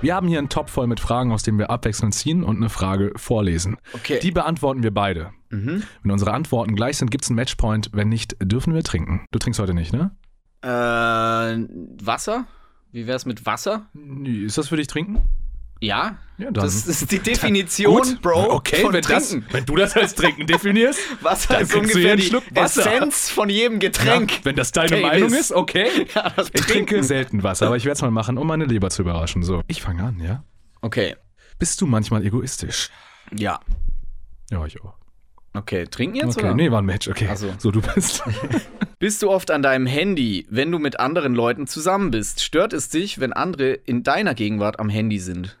Wir 0.00 0.14
haben 0.14 0.28
hier 0.28 0.38
einen 0.38 0.48
Topf 0.48 0.70
voll 0.70 0.86
mit 0.86 1.00
Fragen, 1.00 1.32
aus 1.32 1.42
dem 1.42 1.58
wir 1.58 1.70
abwechselnd 1.70 2.14
ziehen 2.14 2.44
und 2.44 2.56
eine 2.56 2.68
Frage 2.68 3.12
vorlesen. 3.16 3.76
Okay. 3.92 4.18
Die 4.22 4.30
beantworten 4.30 4.82
wir 4.82 4.92
beide. 4.92 5.32
Mhm. 5.50 5.82
Wenn 6.02 6.10
unsere 6.10 6.32
Antworten 6.32 6.74
gleich 6.76 6.98
sind, 6.98 7.10
gibt 7.10 7.24
es 7.24 7.30
einen 7.30 7.36
Matchpoint. 7.36 7.90
Wenn 7.92 8.08
nicht, 8.08 8.36
dürfen 8.42 8.74
wir 8.74 8.82
trinken. 8.82 9.26
Du 9.32 9.38
trinkst 9.38 9.60
heute 9.60 9.74
nicht, 9.74 9.92
ne? 9.92 10.12
Äh, 10.62 10.68
Wasser? 12.04 12.46
Wie 12.92 13.06
wär's 13.06 13.26
mit 13.26 13.44
Wasser? 13.46 13.86
Ist 14.24 14.58
das 14.58 14.68
für 14.68 14.76
dich 14.76 14.86
trinken? 14.86 15.20
Ja. 15.80 16.16
Ja. 16.38 16.50
Das 16.50 16.86
ist 16.86 17.10
die 17.10 17.18
Definition, 17.30 17.96
Gut. 18.02 18.22
Bro. 18.22 18.52
Okay, 18.54 18.82
von 18.82 18.92
wenn, 18.92 19.02
das, 19.02 19.36
wenn 19.50 19.64
du 19.64 19.76
das 19.76 19.96
als 19.96 20.14
Trinken 20.14 20.46
definierst. 20.46 20.98
Wasser 21.22 21.60
ist 21.60 21.74
ungefähr 21.74 22.16
die 22.16 22.22
Schluck 22.22 22.44
Wasser. 22.54 22.80
Essenz 22.92 23.30
von 23.30 23.48
jedem 23.48 23.78
Getränk. 23.78 24.32
Ja, 24.32 24.38
wenn 24.44 24.56
das 24.56 24.72
deine 24.72 24.88
Davis. 24.90 25.02
Meinung 25.06 25.32
ist, 25.34 25.52
okay. 25.52 25.88
Ja, 26.14 26.32
Ich 26.52 26.62
trinke 26.62 27.02
selten 27.02 27.42
Wasser, 27.42 27.66
aber 27.66 27.76
ich 27.76 27.84
werde 27.84 27.96
es 27.96 28.02
mal 28.02 28.10
machen, 28.10 28.36
um 28.38 28.46
meine 28.46 28.64
Leber 28.64 28.90
zu 28.90 29.02
überraschen. 29.02 29.42
So, 29.42 29.62
ich 29.66 29.80
fange 29.82 30.02
an, 30.02 30.20
ja? 30.20 30.44
Okay. 30.82 31.16
Bist 31.58 31.80
du 31.80 31.86
manchmal 31.86 32.24
egoistisch? 32.24 32.90
Ja. 33.34 33.60
Ja, 34.50 34.64
ich 34.66 34.80
auch. 34.82 34.94
Okay, 35.54 35.86
trinken 35.86 36.16
jetzt 36.16 36.36
Okay, 36.36 36.46
oder? 36.46 36.54
nee, 36.54 36.70
war 36.70 36.82
ein 36.82 36.84
Match, 36.84 37.08
okay. 37.08 37.28
Ach 37.32 37.36
so. 37.38 37.54
so, 37.56 37.70
du 37.70 37.80
bist. 37.80 38.22
Bist 38.98 39.22
du 39.22 39.30
oft 39.30 39.50
an 39.50 39.62
deinem 39.62 39.86
Handy, 39.86 40.46
wenn 40.50 40.70
du 40.70 40.78
mit 40.78 41.00
anderen 41.00 41.34
Leuten 41.34 41.66
zusammen 41.66 42.10
bist? 42.10 42.42
Stört 42.42 42.74
es 42.74 42.90
dich, 42.90 43.20
wenn 43.20 43.32
andere 43.32 43.72
in 43.72 44.02
deiner 44.02 44.34
Gegenwart 44.34 44.78
am 44.78 44.90
Handy 44.90 45.18
sind? 45.18 45.56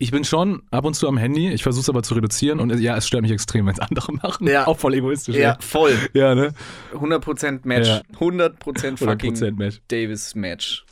Ich 0.00 0.12
bin 0.12 0.22
schon 0.22 0.62
ab 0.70 0.84
und 0.84 0.94
zu 0.94 1.08
am 1.08 1.16
Handy, 1.16 1.50
ich 1.50 1.64
versuche 1.64 1.82
es 1.82 1.88
aber 1.88 2.04
zu 2.04 2.14
reduzieren 2.14 2.60
und 2.60 2.78
ja, 2.78 2.96
es 2.96 3.08
stört 3.08 3.22
mich 3.22 3.32
extrem, 3.32 3.66
wenn 3.66 3.72
es 3.72 3.80
andere 3.80 4.12
machen. 4.12 4.46
Ja. 4.46 4.68
Auch 4.68 4.78
voll 4.78 4.94
egoistisch. 4.94 5.34
Ja, 5.34 5.56
voll. 5.60 5.96
Ja, 6.12 6.36
ne? 6.36 6.52
100% 6.94 7.60
Match. 7.64 7.88
Ja. 7.88 8.02
100% 8.20 8.96
fucking 8.96 9.34
100% 9.34 9.56
Match. 9.56 9.80
Davis 9.88 10.36
Match. 10.36 10.84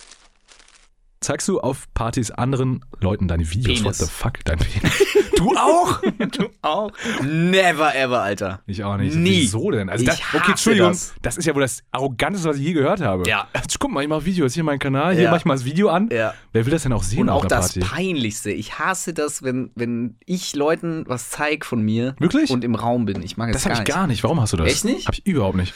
Zeigst 1.20 1.48
du 1.48 1.60
auf 1.60 1.86
Partys 1.94 2.30
anderen 2.30 2.84
Leuten 3.00 3.26
deine 3.26 3.50
Videos? 3.50 3.80
Penis. 3.80 3.84
What 3.84 3.94
the 3.94 4.04
fuck? 4.06 4.44
Dein 4.44 4.58
Penis. 4.58 4.92
du 5.36 5.56
auch? 5.56 6.00
Du 6.36 6.48
auch? 6.62 6.90
Never 7.22 7.94
ever, 7.94 8.20
Alter. 8.20 8.60
Ich 8.66 8.84
auch 8.84 8.96
nicht. 8.96 9.14
Nie. 9.16 9.42
Wieso 9.42 9.70
denn? 9.70 9.88
Also 9.88 10.02
Ich 10.04 10.10
das, 10.10 10.20
okay, 10.34 10.50
Entschuldigung, 10.50 10.90
das. 10.90 11.14
das. 11.22 11.36
ist 11.38 11.46
ja 11.46 11.54
wohl 11.54 11.62
das 11.62 11.82
Arroganteste, 11.92 12.48
was 12.48 12.56
ich 12.58 12.64
je 12.64 12.72
gehört 12.74 13.00
habe. 13.00 13.28
Ja. 13.28 13.48
Guck 13.78 13.90
mal, 13.90 14.02
ich 14.02 14.08
mache 14.08 14.24
Videos, 14.24 14.52
hier 14.54 14.64
mein 14.64 14.78
Kanal, 14.78 15.14
hier 15.14 15.24
Ja. 15.24 15.30
mach 15.30 15.38
ich 15.38 15.44
mal 15.44 15.54
das 15.54 15.64
Video 15.64 15.88
an. 15.88 16.08
Ja. 16.12 16.34
Wer 16.52 16.66
will 16.66 16.72
das 16.72 16.82
denn 16.82 16.92
auch 16.92 17.02
sehen 17.02 17.20
Und 17.20 17.28
auf 17.30 17.36
auch 17.38 17.40
einer 17.42 17.48
das 17.60 17.74
Party? 17.74 17.80
Peinlichste. 17.80 18.50
Ich 18.50 18.78
hasse 18.78 19.14
das, 19.14 19.42
wenn, 19.42 19.70
wenn 19.74 20.16
ich 20.26 20.54
Leuten 20.54 21.04
was 21.06 21.30
zeig 21.30 21.64
von 21.64 21.80
mir 21.80 22.14
Wirklich? 22.18 22.50
und 22.50 22.62
im 22.64 22.74
Raum 22.74 23.06
bin. 23.06 23.22
Ich 23.22 23.36
mag 23.36 23.48
es 23.48 23.54
das 23.54 23.64
gar 23.64 23.74
habe 23.76 23.88
ich 23.88 23.94
gar 23.94 24.06
nicht. 24.06 24.22
Warum 24.22 24.40
hast 24.40 24.52
du 24.52 24.56
das? 24.58 24.68
Echt 24.68 24.84
nicht? 24.84 25.06
Hab 25.06 25.14
ich 25.14 25.26
überhaupt 25.26 25.56
nicht. 25.56 25.72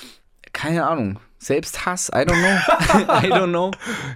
Keine 0.53 0.87
Ahnung. 0.87 1.19
Selbst 1.43 1.87
Hass, 1.87 2.11
I 2.15 2.19
don't 2.19 2.35
know. 2.39 3.09
I 3.27 3.31
don't 3.33 3.49
know. 3.49 3.71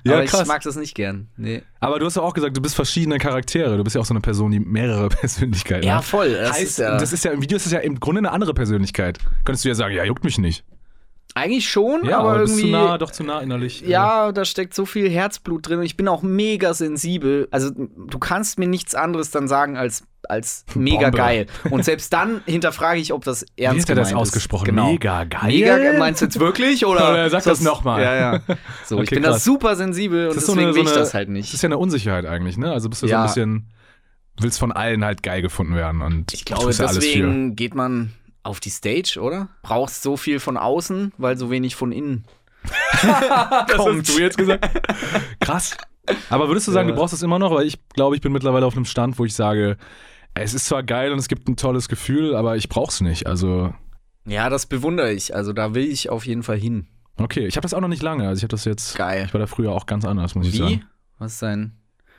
Ja, 0.05 0.17
Aber 0.17 0.25
krass. 0.27 0.43
ich 0.43 0.47
mag 0.47 0.63
das 0.63 0.77
nicht 0.77 0.95
gern. 0.95 1.29
Nee. 1.39 1.63
Aber 1.81 1.99
du 1.99 2.05
hast 2.05 2.17
ja 2.17 2.23
auch 2.23 2.35
gesagt, 2.35 2.55
du 2.55 2.61
bist 2.61 2.75
verschiedene 2.75 3.17
Charaktere. 3.19 3.79
Du 3.79 3.83
bist 3.83 3.97
ja 3.97 4.03
auch 4.03 4.05
so 4.07 4.13
eine 4.13 4.21
Person, 4.21 4.51
die 4.51 4.61
mehrere 4.61 5.09
Persönlichkeiten 5.21 5.87
Ja, 5.87 5.97
hat. 5.97 6.05
voll. 6.05 6.35
Das 6.35 6.53
heißt, 6.53 6.63
ist 6.63 6.79
ja, 6.79 6.99
das 6.99 7.15
ist 7.15 7.25
ja 7.25 7.31
im 7.31 7.41
Video 7.41 7.57
ist 7.57 7.65
das 7.65 7.73
ja 7.73 7.79
im 7.79 7.99
Grunde 7.99 8.19
eine 8.19 8.31
andere 8.31 8.53
Persönlichkeit. 8.53 9.19
Könntest 9.45 9.65
du 9.65 9.71
ja 9.71 9.75
sagen, 9.75 9.95
ja, 9.95 10.05
juckt 10.05 10.23
mich 10.23 10.37
nicht. 10.37 10.65
Eigentlich 11.37 11.69
schon, 11.69 12.05
Ja, 12.05 12.19
aber, 12.21 12.39
irgendwie. 12.41 12.61
zu 12.63 12.67
nah, 12.69 12.97
doch 12.97 13.11
zu 13.11 13.25
nah 13.25 13.41
innerlich. 13.41 13.81
Ja, 13.81 14.31
da 14.31 14.45
steckt 14.45 14.73
so 14.73 14.87
viel 14.87 15.11
Herzblut 15.11 15.69
drin 15.69 15.79
und 15.81 15.85
ich 15.85 15.97
bin 15.97 16.07
auch 16.07 16.23
mega 16.23 16.75
sensibel. 16.75 17.49
Also 17.51 17.71
du 17.71 18.19
kannst 18.21 18.59
mir 18.59 18.69
nichts 18.69 18.95
anderes 18.95 19.33
dann 19.33 19.49
sagen 19.49 19.77
als, 19.77 20.05
als 20.29 20.65
mega 20.77 21.07
Bombe. 21.11 21.17
geil. 21.19 21.47
Und 21.71 21.85
selbst 21.85 22.13
dann 22.13 22.41
hinterfrage 22.47 23.01
ich, 23.01 23.13
ob 23.13 23.25
das 23.25 23.45
Wie 23.57 23.63
ernst 23.65 23.83
hat 23.83 23.91
er 23.91 23.95
das 23.97 24.09
gemeint 24.11 24.23
ausgesprochen? 24.23 24.67
Ist. 24.67 24.71
Genau. 24.71 24.93
Mega 24.93 25.25
geil. 25.25 25.41
Mega 25.49 25.77
geil. 25.79 25.99
Meinst 25.99 26.21
du 26.21 26.27
jetzt 26.27 26.39
wirklich? 26.39 26.87
Oder, 26.87 27.11
Oder 27.11 27.29
sag 27.31 27.43
das 27.43 27.61
noch 27.63 27.83
mal. 27.83 28.01
Ja, 28.01 28.15
ja. 28.15 28.41
So, 28.87 28.97
ich 29.01 29.09
Okay, 29.09 29.17
bin 29.17 29.25
da 29.25 29.31
krass. 29.31 29.43
super 29.45 29.75
sensibel 29.75 30.29
und 30.29 30.37
Das 30.37 30.45
ist 30.45 30.47
so 30.47 30.53
deswegen 30.53 30.69
eine- 30.69 30.77
will 30.77 30.85
so 30.85 30.91
ich 30.91 30.95
eine- 30.97 31.05
das 31.05 31.15
halt 31.15 31.29
Das 31.29 31.33
nicht. 31.33 31.53
ist 31.53 31.63
ja 31.63 31.67
eine 31.67 31.79
Unsicherheit 31.79 32.27
eigentlich, 32.27 32.57
ne? 32.59 32.71
Also 32.73 32.89
bist 32.89 33.03
du 33.03 33.07
so 33.09 33.11
Ja. 33.13 33.23
ein 33.23 33.27
bisschen, 33.27 33.71
willst 34.41 34.61
von 34.61 34.71
allen 34.71 35.05
halt 35.05 35.25
geil 35.25 35.43
gefunden 35.43 35.75
werden 35.75 36.01
und 36.01 36.33
Ich 36.33 36.45
glaube, 36.45 36.67
deswegen 36.73 37.57
geht 37.57 37.75
man 37.75 38.13
auf 38.45 38.61
die 38.61 38.71
Stage, 38.71 39.19
oder? 39.21 39.49
Brauchst 39.63 40.03
so 40.03 40.17
viel 40.17 40.39
von 40.39 40.57
außen, 40.57 41.13
weil 41.19 41.37
so 41.37 41.51
wenig 41.51 41.75
von 41.77 41.91
innen. 41.93 42.25
Das 43.03 43.77
kommt. 43.77 43.99
hast 44.09 44.17
du 44.17 44.21
jetzt 44.23 44.39
gesagt. 44.39 44.69
Krass. 45.41 45.77
Aber 46.31 46.49
würdest 46.49 46.69
du 46.69 46.73
sagen, 46.73 46.89
Ja. 46.89 46.95
du 46.95 47.01
brauchst 47.01 47.13
das 47.13 47.23
immer 47.23 47.39
noch? 47.39 47.51
Weil 47.51 47.67
ich 47.67 47.79
glaube, 47.91 48.15
ich 48.17 48.23
bin 48.23 48.33
mittlerweile 48.33 48.65
auf 48.67 48.77
einem 48.77 48.85
Stand, 48.85 49.19
wo 49.19 49.25
ich 49.25 49.35
sage, 49.35 49.77
es 50.35 50.55
ist 50.55 50.67
zwar 50.67 50.83
geil 50.83 51.13
und 51.13 51.19
es 51.19 51.29
gibt 51.29 51.49
ein 51.49 51.57
tolles 51.57 51.89
Gefühl, 51.89 52.35
aber 52.35 52.57
ich 52.57 52.69
brauch's 52.69 53.01
nicht. 53.01 53.27
Also, 53.27 53.73
Ja, 54.27 54.49
das 54.49 54.67
bewundere 54.67 55.13
ich. 55.13 55.35
Also 55.35 55.53
da 55.53 55.75
will 55.75 55.85
ich 55.85 56.11
auf 56.11 56.27
jeden 56.27 56.43
Fall 56.43 56.57
hin. 56.59 56.87
okay. 57.19 57.47
Ich 57.47 57.57
habe 57.57 57.63
das 57.63 57.75
auch 57.75 57.81
noch 57.81 57.89
nicht 57.89 58.03
lange. 58.03 58.27
Also 58.29 58.39
ich 58.41 58.43
habe 58.45 58.51
das 58.51 58.65
jetzt. 58.65 58.97
Geil. 58.97 59.25
Ich 59.27 59.35
war 59.35 59.41
da 59.41 59.47
früher 59.47 59.73
auch 59.73 59.87
ganz 59.87 60.05
anders, 60.05 60.35
muss 60.35 60.47
ich 60.49 60.55
Wie? 60.55 60.59
sagen. 60.59 60.85
Was 61.19 61.33
ist 61.35 61.43
dein 61.43 61.73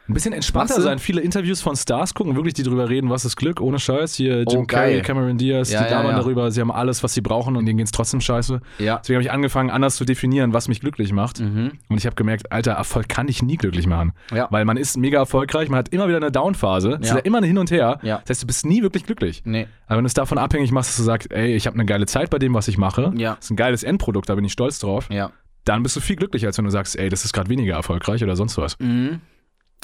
Ein 0.08 0.14
bisschen 0.14 0.34
entspannter 0.34 0.80
sein. 0.82 1.00
Viele 1.00 1.22
Interviews 1.22 1.62
von 1.62 1.76
Stars 1.76 2.14
gucken, 2.14 2.36
wirklich, 2.36 2.54
die 2.54 2.62
drüber 2.62 2.90
reden, 2.90 3.10
was 3.10 3.26
ist 3.26 3.36
Glück, 3.38 3.60
ohne 3.60 3.80
Scheiß. 3.80 4.14
Hier 4.14 4.44
Jim 4.48 4.62
Oh. 4.62 4.66
Carrey, 4.66 5.02
Cameron 5.02 5.38
Diaz, 5.38 5.72
Ja, 5.72 5.84
die 5.84 5.90
ja, 5.90 5.98
labern 5.98 6.12
ja. 6.12 6.18
darüber, 6.20 6.52
sie 6.52 6.62
haben 6.62 6.72
alles, 6.72 7.02
was 7.02 7.16
sie 7.16 7.22
brauchen 7.22 7.56
und 7.56 7.66
denen 7.66 7.78
geht's 7.80 7.90
trotzdem 7.92 8.22
scheiße. 8.22 8.62
Ja. 8.78 8.98
Deswegen 8.98 9.16
habe 9.18 9.24
ich 9.24 9.32
angefangen, 9.32 9.72
anders 9.72 9.96
zu 9.96 10.06
definieren, 10.06 10.54
was 10.54 10.68
mich 10.68 10.80
glücklich 10.80 11.12
macht. 11.12 11.40
Mhm. 11.40 11.72
Und 11.90 11.98
ich 11.98 12.06
habe 12.06 12.16
gemerkt, 12.16 12.52
Alter, 12.52 12.74
Erfolg 12.74 13.10
kann 13.10 13.26
dich 13.28 13.42
nie 13.42 13.58
glücklich 13.58 13.88
machen. 13.88 14.14
Ja. 14.32 14.48
Weil 14.52 14.64
man 14.66 14.78
ist 14.78 14.96
mega 14.98 15.18
erfolgreich, 15.18 15.70
man 15.70 15.80
hat 15.80 15.90
immer 15.90 16.08
wieder 16.08 16.18
eine 16.18 16.32
Downphase, 16.32 17.00
es 17.02 17.10
Ja. 17.10 17.16
ist 17.16 17.20
ja 17.22 17.26
immer 17.26 17.40
ein 17.40 17.44
Hin 17.44 17.58
und 17.58 17.72
Her. 17.72 18.00
Ja. 18.04 18.20
Das 18.20 18.30
heißt, 18.30 18.44
du 18.44 18.48
bist 18.48 18.66
nie 18.66 18.84
wirklich 18.84 19.06
glücklich. 19.06 19.42
Nee. 19.46 19.68
Aber 19.88 19.98
wenn 19.98 20.04
du 20.04 20.08
es 20.08 20.14
davon 20.14 20.38
abhängig 20.38 20.72
machst, 20.72 20.92
dass 20.92 20.98
du 20.98 21.04
sagst, 21.04 21.32
ey, 21.32 21.56
ich 21.56 21.66
habe 21.66 21.74
eine 21.76 21.86
geile 21.86 22.06
Zeit 22.06 22.30
bei 22.30 22.38
dem, 22.38 22.54
was 22.54 22.68
ich 22.68 22.78
mache, 22.78 23.12
Ja. 23.16 23.36
das 23.36 23.46
ist 23.46 23.52
ein 23.52 23.56
geiles 23.56 23.82
Endprodukt, 23.84 24.30
da 24.30 24.36
bin 24.36 24.46
ich 24.46 24.52
stolz 24.54 24.78
drauf, 24.78 25.08
Ja. 25.10 25.32
dann 25.66 25.82
bist 25.82 25.96
du 25.96 26.00
viel 26.00 26.16
glücklicher, 26.16 26.46
als 26.48 26.58
wenn 26.60 26.66
du 26.66 26.72
sagst, 26.72 26.96
ey, 26.96 27.10
das 27.10 27.26
ist 27.26 27.34
gerade 27.34 27.50
weniger 27.50 27.74
erfolgreich 27.74 28.24
oder 28.24 28.36
sonst 28.36 28.58
was. 28.60 28.78
Mhm. 28.80 29.20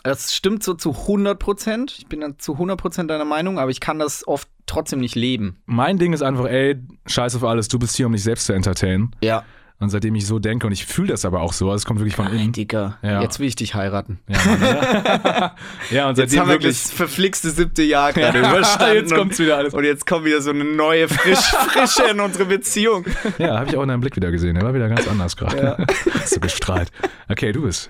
Das 0.04 0.34
stimmt 0.34 0.64
so 0.64 0.74
zu 0.74 0.92
100 0.92 1.38
Prozent. 1.38 1.96
Ich 2.00 2.08
bin 2.08 2.22
dann 2.22 2.40
zu 2.40 2.54
100 2.54 2.80
Prozent 2.80 3.12
deiner 3.12 3.26
Meinung, 3.26 3.60
aber 3.60 3.70
ich 3.72 3.80
kann 3.80 4.00
das 4.00 4.28
oft 4.28 4.48
trotzdem 4.66 5.00
nicht 5.00 5.16
leben. 5.16 5.58
Mein 5.66 5.98
Ding 5.98 6.14
ist 6.14 6.22
einfach, 6.24 6.46
ey, 6.46 6.78
scheiß 7.06 7.36
auf 7.36 7.44
alles, 7.44 7.68
du 7.68 7.78
bist 7.78 7.96
hier, 7.98 8.08
um 8.08 8.14
dich 8.14 8.24
selbst 8.24 8.46
zu 8.46 8.54
entertainen. 8.54 9.16
Ja. 9.22 9.44
Und 9.80 9.90
seitdem 9.90 10.14
ich 10.14 10.28
so 10.28 10.38
denke, 10.38 10.68
und 10.68 10.74
ich 10.74 10.86
fühle 10.86 11.08
das 11.08 11.26
aber 11.26 11.42
auch 11.42 11.54
so, 11.54 11.66
also 11.66 11.78
es 11.78 11.86
kommt 11.86 12.00
wirklich 12.00 12.16
von 12.16 12.28
innen. 12.28 12.52
Dicker, 12.52 13.00
Ja. 13.02 13.22
jetzt 13.24 13.40
will 13.40 13.48
ich 13.48 13.56
dich 13.56 13.74
heiraten. 13.74 14.20
Ja, 14.28 14.38
Mann, 14.46 14.62
ja. 14.62 15.56
ja, 15.92 16.10
und 16.10 16.18
Jetzt 16.20 16.30
seitdem 16.32 16.40
haben 16.42 16.48
wir 16.50 16.54
wirklich. 16.54 16.84
das 16.84 16.92
verflixte 16.92 17.50
siebte 17.50 17.82
Jahr 17.82 18.14
gerade 18.14 18.38
überstanden. 18.40 18.96
jetzt 18.96 19.14
kommt's 19.16 19.40
wieder 19.40 19.58
alles. 19.58 19.74
Und 19.74 19.84
jetzt 19.84 20.06
kommt 20.06 20.26
wieder 20.26 20.40
so 20.42 20.52
eine 20.52 20.64
neue 20.66 21.08
Frisch 21.08 21.40
Frische 21.70 22.12
in 22.12 22.20
unsere 22.20 22.46
Beziehung. 22.46 23.06
Ja, 23.40 23.58
habe 23.60 23.70
ich 23.72 23.76
auch 23.78 23.82
in 23.82 23.90
deinem 23.90 24.02
Blick 24.02 24.16
wieder 24.16 24.30
gesehen. 24.30 24.54
Der 24.54 24.64
war 24.64 24.74
wieder 24.76 24.88
ganz 24.88 25.08
anders 25.08 25.36
gerade. 25.36 25.78
Hast 26.14 26.36
du 26.36 26.40
gestrahlt. 26.40 26.92
Okay, 27.28 27.52
du 27.52 27.64
bist. 27.64 27.90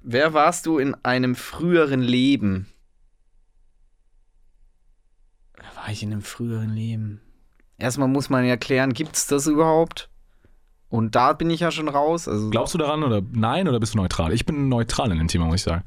Wer 0.00 0.32
warst 0.32 0.66
du 0.66 0.78
in 0.78 0.94
einem 1.04 1.34
früheren 1.34 2.00
Leben? 2.00 2.66
Wer 5.56 5.76
war 5.76 5.90
ich 5.90 6.02
in 6.02 6.12
einem 6.12 6.22
früheren 6.22 6.74
Leben? 6.74 7.20
Erstmal 7.76 8.08
muss 8.08 8.30
man 8.30 8.44
ja 8.44 8.56
klären, 8.56 8.92
gibt 8.92 9.16
es 9.16 9.26
das 9.26 9.46
überhaupt? 9.46 10.08
Und 10.88 11.14
da 11.14 11.32
bin 11.34 11.50
ich 11.50 11.60
ja 11.60 11.70
schon 11.70 11.88
raus. 11.88 12.28
Also, 12.28 12.50
Glaubst 12.50 12.74
du 12.74 12.78
daran 12.78 13.04
oder 13.04 13.22
nein 13.32 13.68
oder 13.68 13.78
bist 13.78 13.94
du 13.94 13.98
neutral? 13.98 14.32
Ich 14.32 14.44
bin 14.44 14.68
neutral 14.68 15.12
in 15.12 15.18
dem 15.18 15.28
Thema, 15.28 15.46
muss 15.46 15.56
ich 15.56 15.62
sagen. 15.62 15.84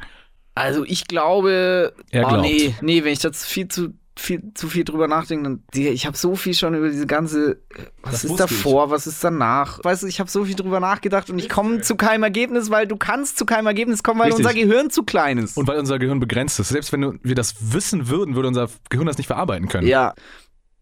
also 0.55 0.85
ich 0.85 1.07
glaube. 1.07 1.93
Er 2.09 2.25
oh, 2.25 2.29
glaubt. 2.29 2.43
nee, 2.43 2.75
nee, 2.81 3.03
wenn 3.03 3.13
ich 3.13 3.19
das 3.19 3.45
viel 3.45 3.67
zu 3.67 3.93
viel, 4.15 4.43
zu 4.53 4.69
viel 4.69 4.83
drüber 4.83 5.07
nachdenke, 5.07 5.43
dann. 5.43 5.63
Digga, 5.73 5.89
Ich 5.91 6.05
habe 6.05 6.15
so 6.15 6.35
viel 6.35 6.53
schon 6.53 6.75
über 6.75 6.89
diese 6.89 7.07
ganze. 7.07 7.57
Was 8.03 8.21
Das 8.21 8.23
ist 8.25 8.39
davor, 8.39 8.89
was 8.91 9.07
ist 9.07 9.23
danach? 9.23 9.79
Weißt 9.83 10.03
du, 10.03 10.07
ich 10.07 10.19
habe 10.19 10.29
so 10.29 10.45
viel 10.45 10.55
drüber 10.55 10.79
nachgedacht 10.79 11.29
und 11.29 11.39
ich 11.39 11.49
komme 11.49 11.81
zu 11.81 11.95
keinem 11.95 12.23
Ergebnis, 12.23 12.69
weil 12.69 12.85
du 12.87 12.95
kannst 12.95 13.37
zu 13.37 13.45
keinem 13.45 13.67
Ergebnis 13.67 14.03
kommen, 14.03 14.19
weil 14.19 14.27
Richtig. 14.27 14.45
unser 14.45 14.57
Gehirn 14.59 14.89
zu 14.89 15.03
klein 15.03 15.37
ist. 15.39 15.57
Und 15.57 15.67
weil 15.67 15.79
unser 15.79 15.97
Gehirn 15.99 16.19
begrenzt 16.19 16.59
ist. 16.59 16.69
Selbst 16.69 16.91
wenn 16.93 17.19
wir 17.23 17.35
das 17.35 17.73
wissen 17.73 18.07
würden, 18.09 18.35
würde 18.35 18.49
unser 18.49 18.69
Gehirn 18.89 19.07
das 19.07 19.17
nicht 19.17 19.27
verarbeiten 19.27 19.67
können. 19.67 19.87
ja, 19.87 20.13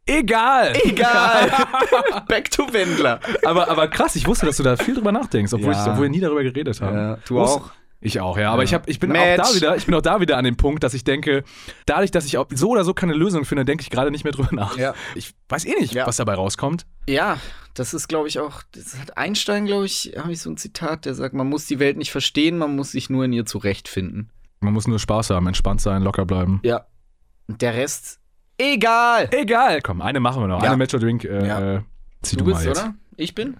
Egal. 0.07 0.73
egal. 0.83 1.51
Back 2.27 2.49
to 2.51 2.73
Wendler. 2.73 3.19
aber, 3.45 3.69
aber 3.69 3.87
krass, 3.87 4.15
ich 4.15 4.25
wusste, 4.27 4.45
dass 4.47 4.57
du 4.57 4.63
da 4.63 4.75
viel 4.75 4.95
drüber 4.95 5.11
nachdenkst, 5.11 5.53
obwohl, 5.53 5.73
Ja. 5.73 5.81
ich, 5.83 5.87
obwohl 5.91 6.03
wir 6.03 6.09
nie 6.09 6.19
darüber 6.19 6.43
geredet 6.43 6.81
haben. 6.81 6.97
Ja, 6.97 7.17
du 7.27 7.35
Wusst- 7.35 7.57
auch. 7.57 7.71
Ich 8.03 8.19
auch, 8.19 8.35
ja. 8.37 8.51
Aber 8.51 8.63
ich, 8.63 8.73
hab, 8.73 8.89
ich, 8.89 8.99
bin 8.99 9.11
auch 9.11 9.15
Match. 9.15 9.37
da 9.47 9.55
wieder, 9.55 9.75
ich 9.77 9.85
bin 9.85 9.93
auch 9.93 10.01
da 10.01 10.19
wieder 10.19 10.35
an 10.37 10.43
dem 10.43 10.57
Punkt, 10.57 10.83
dass 10.83 10.95
ich 10.95 11.03
denke, 11.03 11.43
dadurch, 11.85 12.09
dass 12.09 12.25
ich 12.25 12.39
auch 12.39 12.47
so 12.51 12.69
oder 12.69 12.83
so 12.83 12.95
keine 12.95 13.13
Lösung 13.13 13.45
finde, 13.45 13.63
denke 13.63 13.83
ich 13.83 13.91
gerade 13.91 14.09
nicht 14.09 14.23
mehr 14.23 14.33
drüber 14.33 14.49
nach. 14.51 14.75
Ja. 14.75 14.95
Ich 15.13 15.33
weiß 15.49 15.65
eh 15.65 15.75
nicht, 15.79 15.93
Ja. 15.93 16.07
was 16.07 16.17
dabei 16.17 16.33
rauskommt. 16.33 16.87
Ja, 17.07 17.37
das 17.75 17.93
ist, 17.93 18.07
glaube 18.07 18.27
ich, 18.27 18.39
auch, 18.39 18.63
das 18.71 18.97
hat 18.99 19.17
Einstein, 19.17 19.67
glaube 19.67 19.85
ich, 19.85 20.13
habe 20.17 20.31
ich 20.31 20.41
so 20.41 20.49
ein 20.49 20.57
Zitat, 20.57 21.05
der 21.05 21.13
sagt, 21.13 21.35
man 21.35 21.47
muss 21.47 21.67
die 21.67 21.77
Welt 21.77 21.97
nicht 21.97 22.11
verstehen, 22.11 22.57
man 22.57 22.75
muss 22.75 22.91
sich 22.91 23.11
nur 23.11 23.23
in 23.25 23.33
ihr 23.33 23.45
zurechtfinden. 23.45 24.31
Man 24.61 24.73
muss 24.73 24.87
nur 24.87 24.97
Spaß 24.99 25.29
haben, 25.29 25.45
entspannt 25.47 25.81
sein, 25.81 26.01
locker 26.01 26.25
bleiben. 26.25 26.59
Ja. 26.63 26.85
Und 27.47 27.61
der 27.61 27.75
Rest, 27.75 28.19
egal. 28.57 29.29
Egal. 29.31 29.81
Komm, 29.81 30.01
eine 30.01 30.19
machen 30.19 30.41
wir 30.41 30.47
noch. 30.47 30.61
Ja. 30.63 30.69
Eine 30.69 30.77
Metro 30.77 30.97
Drink. 30.97 31.23
Äh, 31.23 31.47
Ja. 31.47 31.83
Du 32.29 32.35
du, 32.37 32.45
bist, 32.45 32.67
oder? 32.67 32.93
Ich 33.17 33.33
bin? 33.35 33.57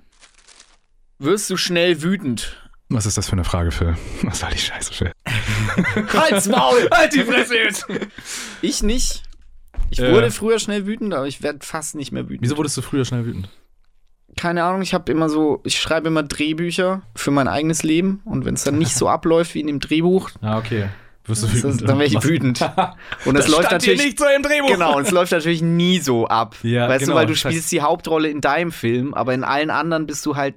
Wirst 1.20 1.50
du 1.50 1.58
schnell 1.58 2.02
wütend? 2.04 2.61
Was 2.94 3.06
ist 3.06 3.18
das 3.18 3.28
für 3.28 3.34
eine 3.34 3.44
Frage, 3.44 3.72
Phil? 3.72 3.96
Was 4.24 4.40
soll 4.40 4.50
die 4.52 4.58
Scheiße, 4.60 4.94
Phil? 4.94 5.12
Halt's 6.14 6.48
Maul! 6.48 6.88
halt 6.92 7.14
die 7.14 7.24
Fresse 7.24 7.58
jetzt! 7.58 7.86
Ich 8.62 8.84
nicht. 8.84 9.24
Ich 9.90 10.00
Äh. 10.00 10.12
wurde 10.14 10.32
früher 10.32 10.60
schnell 10.60 10.86
wütend, 10.86 11.14
aber 11.14 11.28
ich 11.28 11.42
werde 11.42 11.60
fast 11.66 11.96
nicht 11.96 12.12
mehr 12.12 12.24
wütend. 12.30 12.42
Wieso 12.42 12.58
wurdest 12.58 12.78
du 12.78 12.82
früher 12.82 13.06
schnell 13.06 13.26
wütend? 13.26 13.50
Keine 14.38 14.64
Ahnung, 14.64 14.82
ich 14.82 14.94
habe 14.94 15.12
immer 15.12 15.28
so, 15.30 15.62
ich 15.66 15.78
schreibe 15.80 16.08
immer 16.08 16.24
Drehbücher 16.24 17.02
für 17.16 17.32
mein 17.32 17.48
eigenes 17.50 17.84
Leben 17.84 18.22
und 18.24 18.46
wenn 18.46 18.54
es 18.54 18.64
dann 18.64 18.78
nicht 18.78 18.96
so 18.96 19.10
abläuft 19.10 19.54
wie 19.56 19.60
in 19.60 19.68
dem 19.68 19.80
Drehbuch, 19.80 20.30
Ah, 20.42 20.58
okay. 20.58 20.88
Wirst 21.26 21.44
du 21.44 21.52
wütend? 21.54 21.76
ist, 21.82 21.82
dann 21.88 22.00
wäre 22.00 22.08
ich 22.08 22.24
wütend. 22.24 22.60
Und 23.26 23.38
es 23.38 23.48
läuft 23.48 23.72
natürlich 23.72 24.04
nicht 24.04 24.18
so 24.18 24.26
im 24.36 24.42
Drehbuch. 24.42 24.70
Genau, 24.72 24.98
und 24.98 25.04
es 25.04 25.12
läuft 25.12 25.32
natürlich 25.34 25.62
nie 25.62 26.00
so 26.00 26.28
ab. 26.28 26.56
Ja, 26.64 26.90
weißt 26.90 27.02
genau. 27.02 27.14
du, 27.14 27.20
weil 27.20 27.26
du 27.28 27.36
spielst 27.36 27.72
die 27.72 27.82
Hauptrolle 27.82 28.30
in 28.30 28.42
deinem 28.42 28.72
Film, 28.72 29.14
aber 29.14 29.34
in 29.34 29.44
allen 29.44 29.70
anderen 29.70 30.08
bist 30.08 30.26
du 30.26 30.36
halt 30.36 30.56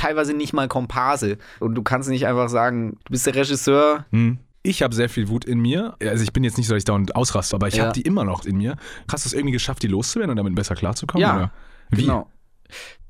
teilweise 0.00 0.34
nicht 0.34 0.52
mal 0.52 0.68
Komparse. 0.68 1.38
Und 1.60 1.74
du 1.74 1.82
kannst 1.82 2.08
nicht 2.08 2.26
einfach 2.26 2.48
sagen, 2.48 2.98
du 3.04 3.10
bist 3.12 3.26
der 3.26 3.34
Regisseur. 3.34 4.06
Hm. 4.12 4.38
Ich 4.62 4.82
habe 4.82 4.94
sehr 4.94 5.08
viel 5.08 5.28
Wut 5.28 5.44
in 5.46 5.58
mir. 5.60 5.94
Also 6.00 6.22
ich 6.22 6.32
bin 6.32 6.44
jetzt 6.44 6.58
nicht 6.58 6.66
so, 6.66 6.74
dass 6.74 6.80
ich 6.80 6.84
dauernd 6.84 7.16
ausraste, 7.16 7.56
aber 7.56 7.68
ich 7.68 7.76
Ja. 7.76 7.84
habe 7.84 7.92
die 7.94 8.02
immer 8.02 8.24
noch 8.24 8.44
in 8.44 8.56
mir. 8.58 8.76
Hast 9.10 9.24
du 9.24 9.28
es 9.28 9.32
irgendwie 9.32 9.52
geschafft, 9.52 9.82
die 9.82 9.86
loszuwerden 9.86 10.30
und 10.30 10.36
damit 10.36 10.54
besser 10.54 10.74
klarzukommen? 10.74 11.22
Ja, 11.22 11.36
oder? 11.36 11.52
Wie? 11.90 12.02
Genau. 12.02 12.30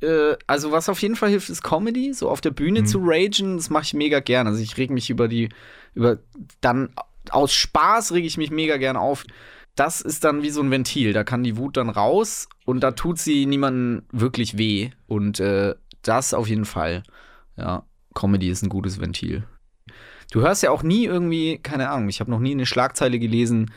Äh, 0.00 0.36
also 0.46 0.72
was 0.72 0.88
auf 0.88 1.02
jeden 1.02 1.16
Fall 1.16 1.28
hilft, 1.30 1.50
ist 1.50 1.62
Comedy, 1.62 2.12
so 2.14 2.30
auf 2.30 2.40
der 2.40 2.50
Bühne 2.52 2.82
Mhm. 2.82 2.86
zu 2.86 3.00
ragen, 3.02 3.56
das 3.56 3.68
mache 3.68 3.82
ich 3.84 3.94
mega 3.94 4.20
gern. 4.20 4.46
Also 4.46 4.62
ich 4.62 4.76
reg 4.78 4.90
mich 4.90 5.10
über 5.10 5.28
die, 5.28 5.48
über 5.94 6.18
dann 6.60 6.90
aus 7.30 7.52
Spaß 7.52 8.12
reg 8.12 8.24
ich 8.24 8.36
mich 8.38 8.50
mega 8.50 8.76
gern 8.76 8.96
auf. 8.96 9.24
Das 9.76 10.00
ist 10.00 10.24
dann 10.24 10.42
wie 10.42 10.50
so 10.50 10.62
ein 10.62 10.70
Ventil, 10.70 11.12
da 11.12 11.24
kann 11.24 11.42
die 11.44 11.56
Wut 11.56 11.76
dann 11.76 11.90
raus 11.90 12.48
und 12.64 12.80
da 12.80 12.92
tut 12.92 13.18
sie 13.18 13.44
niemandem 13.46 14.02
wirklich 14.12 14.56
weh. 14.56 14.90
Und 15.06 15.40
äh, 15.40 15.74
das 16.02 16.34
auf 16.34 16.48
jeden 16.48 16.64
Fall. 16.64 17.02
Ja, 17.56 17.84
Comedy 18.14 18.48
ist 18.48 18.62
ein 18.62 18.68
gutes 18.68 19.00
Ventil. 19.00 19.44
Du 20.32 20.40
hörst 20.40 20.62
ja 20.62 20.70
auch 20.70 20.82
nie 20.82 21.04
irgendwie, 21.04 21.58
keine 21.58 21.90
Ahnung, 21.90 22.08
ich 22.08 22.20
habe 22.20 22.30
noch 22.30 22.38
nie 22.38 22.52
eine 22.52 22.66
Schlagzeile 22.66 23.18
gelesen, 23.18 23.72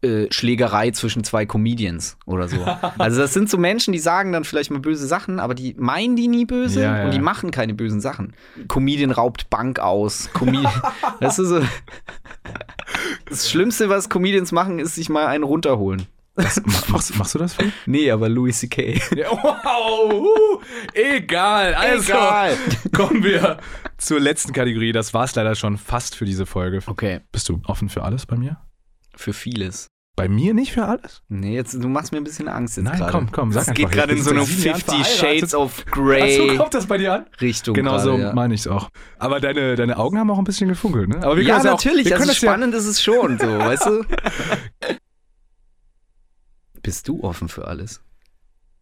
äh, 0.00 0.26
Schlägerei 0.30 0.92
zwischen 0.92 1.24
zwei 1.24 1.44
Comedians 1.44 2.16
oder 2.24 2.46
so. 2.46 2.56
Also 2.98 3.20
das 3.20 3.34
sind 3.34 3.50
so 3.50 3.58
Menschen, 3.58 3.92
die 3.92 3.98
sagen 3.98 4.32
dann 4.32 4.44
vielleicht 4.44 4.70
mal 4.70 4.78
böse 4.78 5.06
Sachen, 5.06 5.40
aber 5.40 5.54
die 5.54 5.74
meinen 5.76 6.14
die 6.14 6.28
nie 6.28 6.44
böse 6.44 6.82
Ja, 6.82 6.98
ja. 6.98 7.04
und 7.04 7.14
die 7.14 7.18
machen 7.18 7.50
keine 7.50 7.74
bösen 7.74 8.00
Sachen. 8.00 8.34
Comedian 8.68 9.10
raubt 9.10 9.50
Bank 9.50 9.80
aus. 9.80 10.30
Comedian, 10.32 10.70
das 11.20 11.38
ist 11.38 11.48
so. 11.48 11.60
Das 13.28 13.50
Schlimmste, 13.50 13.90
was 13.90 14.08
Comedians 14.08 14.50
machen, 14.50 14.78
ist 14.78 14.94
sich 14.94 15.10
mal 15.10 15.26
einen 15.26 15.44
runterholen. 15.44 16.06
Das, 16.38 16.62
ma- 16.64 16.72
machst, 16.88 17.16
machst 17.18 17.34
du 17.34 17.38
das, 17.38 17.54
Phil? 17.54 17.72
Nee, 17.86 18.10
aber 18.10 18.28
Louis 18.28 18.58
C.K. 18.60 18.94
Wow, 19.30 20.12
uh, 20.12 20.60
egal. 20.94 21.74
Also 21.74 22.12
Egal. 22.12 22.56
kommen 22.94 23.22
wir 23.24 23.58
zur 23.98 24.20
letzten 24.20 24.52
Kategorie. 24.52 24.92
Das 24.92 25.12
war's 25.14 25.34
leider 25.34 25.54
schon 25.54 25.76
fast 25.76 26.14
für 26.14 26.24
diese 26.24 26.46
Folge. 26.46 26.80
Okay, 26.86 27.20
Bist 27.32 27.48
du 27.48 27.60
offen 27.66 27.88
für 27.88 28.02
alles 28.04 28.24
bei 28.26 28.36
mir? 28.36 28.58
für 29.16 29.32
vieles. 29.32 29.88
Bei 30.14 30.28
mir 30.28 30.52
nicht 30.54 30.72
für 30.72 30.84
alles? 30.84 31.22
Nee, 31.28 31.54
jetzt, 31.54 31.74
du 31.74 31.88
machst 31.88 32.10
mir 32.12 32.18
ein 32.18 32.24
bisschen 32.24 32.48
Angst 32.48 32.76
jetzt 32.76 32.86
Nein, 32.86 32.98
gerade. 32.98 33.12
komm, 33.12 33.30
komm, 33.32 33.52
sag 33.52 33.62
Es 33.62 33.68
einfach 33.68 33.82
geht 33.82 33.92
gerade 33.92 34.12
in 34.14 34.22
so 34.22 34.30
eine 34.30 34.42
Ich 34.42 34.48
bin 34.48 34.56
seit 34.74 34.76
sieben 34.76 34.90
Jahren 34.96 35.04
50 35.04 35.14
verheiratet. 35.16 35.40
Shades 35.40 35.54
of 35.54 35.86
Grey 35.86 36.36
so, 36.50 36.56
kommt 36.56 36.74
das 36.74 36.86
bei 36.86 36.98
dir 36.98 37.14
an? 37.14 37.26
Richtung 37.40 37.74
Genau 37.74 37.98
so 37.98 38.16
ja. 38.16 38.32
meine 38.32 38.54
ich 38.54 38.60
es 38.62 38.66
auch. 38.68 38.90
Aber 39.18 39.38
deine, 39.40 39.74
deine 39.76 39.96
Augen 39.96 40.18
haben 40.18 40.30
auch 40.30 40.38
ein 40.38 40.44
bisschen 40.44 40.68
gefunkelt, 40.68 41.08
ne? 41.08 41.22
Aber 41.22 41.36
wir 41.36 41.42
Ja, 41.44 41.56
das 41.56 41.64
natürlich. 41.64 42.06
Auch, 42.06 42.10
wir 42.10 42.16
also 42.16 42.28
das 42.28 42.40
ja, 42.40 42.48
spannend 42.48 42.74
ist 42.74 42.86
es 42.86 43.02
schon, 43.02 43.38
so, 43.38 43.46
weißt 43.46 43.86
du? 43.86 44.04
Bist 46.88 47.06
du 47.06 47.22
offen 47.22 47.50
für 47.50 47.66
alles? 47.66 48.00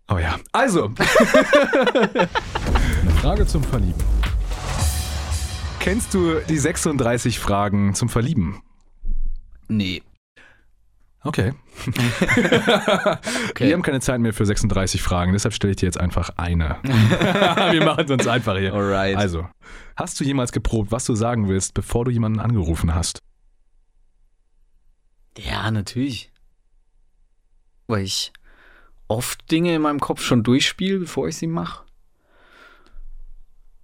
Oh 0.09 0.19
ja. 0.19 0.39
Also. 0.53 0.93
Eine 0.95 2.29
Frage 3.21 3.45
zum 3.49 3.65
Verlieben. 3.65 4.01
Kennst 5.81 6.15
du 6.15 6.39
die 6.49 6.57
36 6.57 7.41
Fragen 7.41 7.97
zum 7.97 8.09
Verlieben? 8.09 8.63
Nee. 9.67 10.05
Okay. 11.25 11.55
Wir 13.57 13.73
haben 13.73 13.83
keine 13.83 13.99
Zeit 13.99 14.21
mehr 14.21 14.33
für 14.33 14.47
36 14.47 15.03
Fragen, 15.03 15.33
deshalb 15.33 15.53
stelle 15.53 15.73
ich 15.73 15.79
dir 15.79 15.87
jetzt 15.87 15.99
einfach 15.99 16.31
eine. 16.37 16.77
Wir 16.85 17.85
machen 17.85 18.05
es 18.05 18.11
uns 18.13 18.29
einfach 18.29 18.57
hier. 18.57 18.73
Alright. 18.73 19.17
Also, 19.17 19.49
hast 19.97 20.21
du 20.21 20.25
jemals 20.25 20.53
geprobt, 20.53 20.93
was 20.93 21.07
du 21.07 21.17
sagen 21.17 21.49
willst, 21.49 21.75
bevor 21.75 22.05
du 22.05 22.13
jemanden 22.13 22.39
angerufen 22.39 22.95
hast? 22.95 23.19
Ja, 25.37 25.73
natürlich. 25.73 26.31
Weil 27.87 28.05
ich 28.05 28.33
oft 29.09 29.51
Dinge 29.51 29.75
in 29.75 29.83
meinem 29.83 30.01
Kopf 30.01 30.23
schon 30.23 30.43
durchspiele, 30.43 30.99
bevor 31.01 31.29
ich 31.29 31.37
sie 31.37 31.47
mache. 31.47 31.85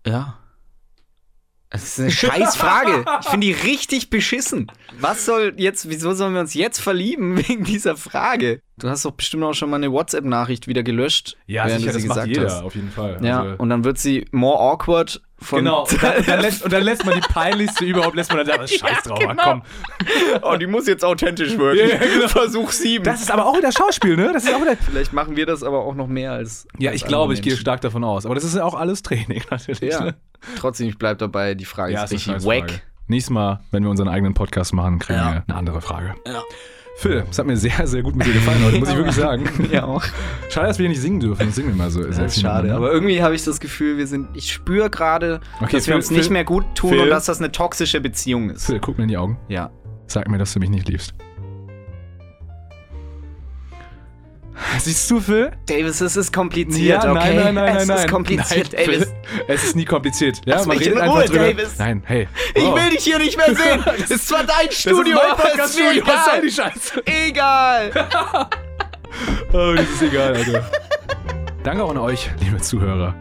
Ja. 0.06 0.38
Das 1.70 1.84
ist 1.84 2.00
eine 2.00 2.10
scheiß 2.10 2.56
Frage. 2.56 3.04
Ich 3.22 3.28
finde 3.28 3.46
die 3.46 3.52
richtig 3.52 4.10
beschissen. 4.10 4.70
Was 5.00 5.24
soll 5.24 5.54
jetzt, 5.56 5.88
wieso 5.88 6.12
sollen 6.12 6.34
wir 6.34 6.40
uns 6.40 6.52
jetzt 6.54 6.80
verlieben 6.80 7.38
wegen 7.48 7.64
dieser 7.64 7.96
Frage? 7.96 8.60
Du 8.76 8.88
hast 8.90 9.04
doch 9.04 9.12
bestimmt 9.12 9.42
auch 9.44 9.54
schon 9.54 9.70
mal 9.70 9.76
eine 9.76 9.90
WhatsApp-Nachricht 9.90 10.66
wieder 10.68 10.82
gelöscht. 10.82 11.36
während 11.46 11.86
du 11.86 11.92
sie 11.92 12.08
gesagt 12.08 12.36
hast. 12.38 12.62
auf 12.62 12.74
jeden 12.74 12.90
Fall. 12.90 13.18
Ja, 13.24 13.40
Also, 13.42 13.56
und 13.62 13.70
dann 13.70 13.84
wird 13.84 13.98
sie 13.98 14.26
more 14.32 14.58
awkward 14.60 15.22
von. 15.42 15.58
Genau, 15.58 15.82
und 15.82 16.02
dann, 16.02 16.16
und, 16.16 16.28
dann 16.28 16.40
lässt, 16.40 16.62
und 16.64 16.72
dann 16.72 16.82
lässt 16.82 17.04
man 17.04 17.14
die 17.14 17.20
peinlichste 17.20 17.84
überhaupt, 17.84 18.14
lässt 18.16 18.32
man 18.32 18.46
dann 18.46 18.56
sagen, 18.56 18.68
scheiß 18.88 19.02
drauf, 19.04 19.18
genau. 19.18 19.42
komm. 19.42 19.62
oh, 20.42 20.56
die 20.56 20.66
muss 20.66 20.86
jetzt 20.86 21.04
authentisch 21.04 21.56
wirken. 21.58 21.78
Ja, 21.78 21.86
ja, 21.86 21.98
genau. 21.98 22.28
Versuch 22.28 22.70
sieben. 22.70 23.04
Das 23.04 23.20
ist 23.20 23.30
aber 23.30 23.46
auch 23.46 23.56
wieder 23.56 23.72
Schauspiel, 23.72 24.16
ne? 24.16 24.30
Das 24.32 24.44
ist 24.44 24.54
auch 24.54 24.60
wieder. 24.60 24.76
Vielleicht 24.76 25.12
machen 25.12 25.36
wir 25.36 25.46
das 25.46 25.62
aber 25.62 25.80
auch 25.80 25.94
noch 25.94 26.06
mehr 26.06 26.32
als. 26.32 26.66
Ja, 26.78 26.90
als 26.90 27.00
ich 27.00 27.06
glaube, 27.06 27.34
ich 27.34 27.42
gehe 27.42 27.56
stark 27.56 27.80
davon 27.80 28.04
aus. 28.04 28.26
Aber 28.26 28.34
das 28.34 28.44
ist 28.44 28.56
ja 28.56 28.64
auch 28.64 28.74
alles 28.74 29.02
Training, 29.02 29.42
natürlich. 29.50 29.80
Ja. 29.80 30.04
Ne? 30.04 30.14
Trotzdem, 30.56 30.88
ich 30.88 30.98
bleib 30.98 31.18
dabei, 31.18 31.54
die 31.54 31.64
Frage 31.64 31.92
Ja, 31.92 32.04
ist 32.04 32.12
richtig 32.12 32.44
wack. 32.44 32.82
Nächstes 33.08 33.30
Mal, 33.30 33.60
wenn 33.70 33.82
wir 33.82 33.90
unseren 33.90 34.08
eigenen 34.08 34.34
Podcast 34.34 34.72
machen, 34.72 34.98
kriegen 34.98 35.18
Ja. 35.18 35.32
wir 35.32 35.44
eine 35.46 35.56
andere 35.56 35.80
Frage. 35.80 36.14
Ja. 36.26 36.42
Phil, 36.96 37.24
es 37.30 37.38
hat 37.38 37.46
mir 37.46 37.56
sehr, 37.56 37.86
sehr 37.86 38.02
gut 38.02 38.14
mit 38.14 38.26
dir 38.26 38.32
gefallen 38.34 38.62
heute, 38.64 38.78
muss 38.78 38.90
ich 38.90 38.96
wirklich 38.96 39.14
sagen. 39.16 39.48
Ja, 39.72 39.84
auch. 39.84 40.04
Schade, 40.50 40.68
dass 40.68 40.78
wir 40.78 40.88
nicht 40.88 41.00
singen 41.00 41.20
dürfen. 41.20 41.46
Das 41.46 41.54
singen 41.56 41.68
wir 41.68 41.74
mal 41.74 41.90
so 41.90 42.02
sehr 42.02 42.10
Das 42.10 42.18
ist 42.18 42.34
viel. 42.34 42.42
schade. 42.42 42.68
ne? 42.68 42.74
Aber 42.74 42.92
irgendwie 42.92 43.22
habe 43.22 43.34
ich 43.34 43.42
das 43.44 43.58
Gefühl, 43.60 43.96
wir 43.96 44.06
sind. 44.06 44.28
Ich 44.34 44.52
spüre 44.52 44.90
gerade, 44.90 45.40
Okay, 45.60 45.72
dass 45.72 45.72
wir 45.72 45.80
Phil- 45.82 45.94
uns 45.94 46.10
nicht 46.10 46.24
Phil- 46.24 46.32
mehr 46.34 46.44
gut 46.44 46.64
tun 46.74 46.90
Phil- 46.90 47.00
und 47.00 47.08
dass 47.10 47.24
das 47.26 47.38
eine 47.38 47.50
toxische 47.50 48.00
Beziehung 48.00 48.50
ist. 48.50 48.66
Phil, 48.66 48.78
guck 48.78 48.98
mir 48.98 49.04
in 49.04 49.08
die 49.08 49.16
Augen. 49.16 49.38
Ja. 49.48 49.70
Sag 50.06 50.28
mir, 50.28 50.38
dass 50.38 50.52
du 50.52 50.60
mich 50.60 50.68
nicht 50.70 50.88
liebst. 50.88 51.14
Siehst 54.78 55.10
du, 55.10 55.20
Phil? 55.20 55.50
Davis, 55.66 56.00
es 56.00 56.16
ist 56.16 56.32
kompliziert, 56.32 57.04
okay? 57.04 57.12
nein, 57.14 57.36
nein, 57.36 57.54
nein, 57.54 57.76
es 57.76 57.86
nein. 57.88 57.98
ist 57.98 58.08
kompliziert, 58.08 58.72
nein, 58.72 58.84
Davis. 58.86 59.04
Phil, 59.04 59.44
es 59.48 59.64
ist 59.64 59.76
nie 59.76 59.84
kompliziert. 59.84 60.40
Ja, 60.44 60.56
Lass 60.56 60.66
man 60.66 60.76
mich 60.76 60.86
redet 60.86 60.98
in 60.98 61.02
einfach 61.04 61.16
Ruhe, 61.16 61.24
drüber. 61.26 61.44
Davis. 61.44 61.78
Nein, 61.78 62.02
hey. 62.06 62.28
Ich 62.54 62.62
Oh. 62.62 62.74
will 62.76 62.90
dich 62.90 63.04
hier 63.04 63.18
nicht 63.18 63.36
mehr 63.36 63.54
sehen. 63.54 63.84
Es 64.04 64.10
ist 64.10 64.28
zwar 64.28 64.44
dein 64.44 64.70
Studio, 64.70 65.16
das 65.16 65.24
ist 65.24 65.28
mein 65.28 65.30
aber 65.32 65.44
es 65.44 65.54
ist 65.54 66.06
Was 66.06 66.24
soll 66.24 66.34
mir 66.36 66.42
die 66.42 66.50
Scheiße? 66.50 67.02
egal. 67.06 67.88
egal. 67.90 68.46
Oh, 69.52 69.74
das 69.76 69.88
ist 69.90 70.02
egal, 70.02 70.34
Alter. 70.34 70.70
Danke 71.62 71.84
auch 71.84 71.90
an 71.90 71.98
euch, 71.98 72.30
liebe 72.40 72.56
Zuhörer. 72.58 73.14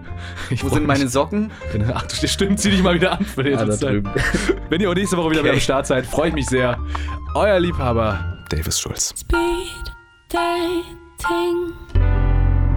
Ich 0.50 0.63
Wo 0.63 0.69
sind 0.69 0.88
meine 0.88 1.07
Socken? 1.09 1.51
Ach, 1.93 2.03
du 2.07 2.27
stimmt, 2.27 2.59
zieh 2.59 2.71
dich 2.71 2.81
mal 2.81 2.93
wieder 2.95 3.11
an 3.19 3.25
für 3.25 3.43
den 3.43 3.57
Ah, 3.57 3.69
Zeit. 3.69 4.01
Wenn 4.69 4.79
ihr 4.81 4.89
auch 4.89 4.95
nächste 4.95 5.17
Woche 5.17 5.31
wieder 5.31 5.41
Okay. 5.41 5.50
mit 5.50 5.55
am 5.57 5.61
Start 5.61 5.88
seid, 5.88 6.05
freue 6.05 6.29
ich 6.29 6.33
mich 6.33 6.45
sehr. 6.47 6.77
Euer 7.35 7.59
Liebhaber, 7.59 8.38
Davis 8.50 8.79
Schulz. 8.79 9.13
Speed 9.19 9.38
dating. 10.29 11.00
Ting 11.27 11.73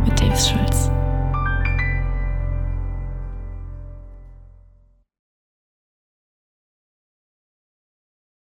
mit 0.05 0.21
Dave 0.21 0.37
Schulz. 0.37 0.91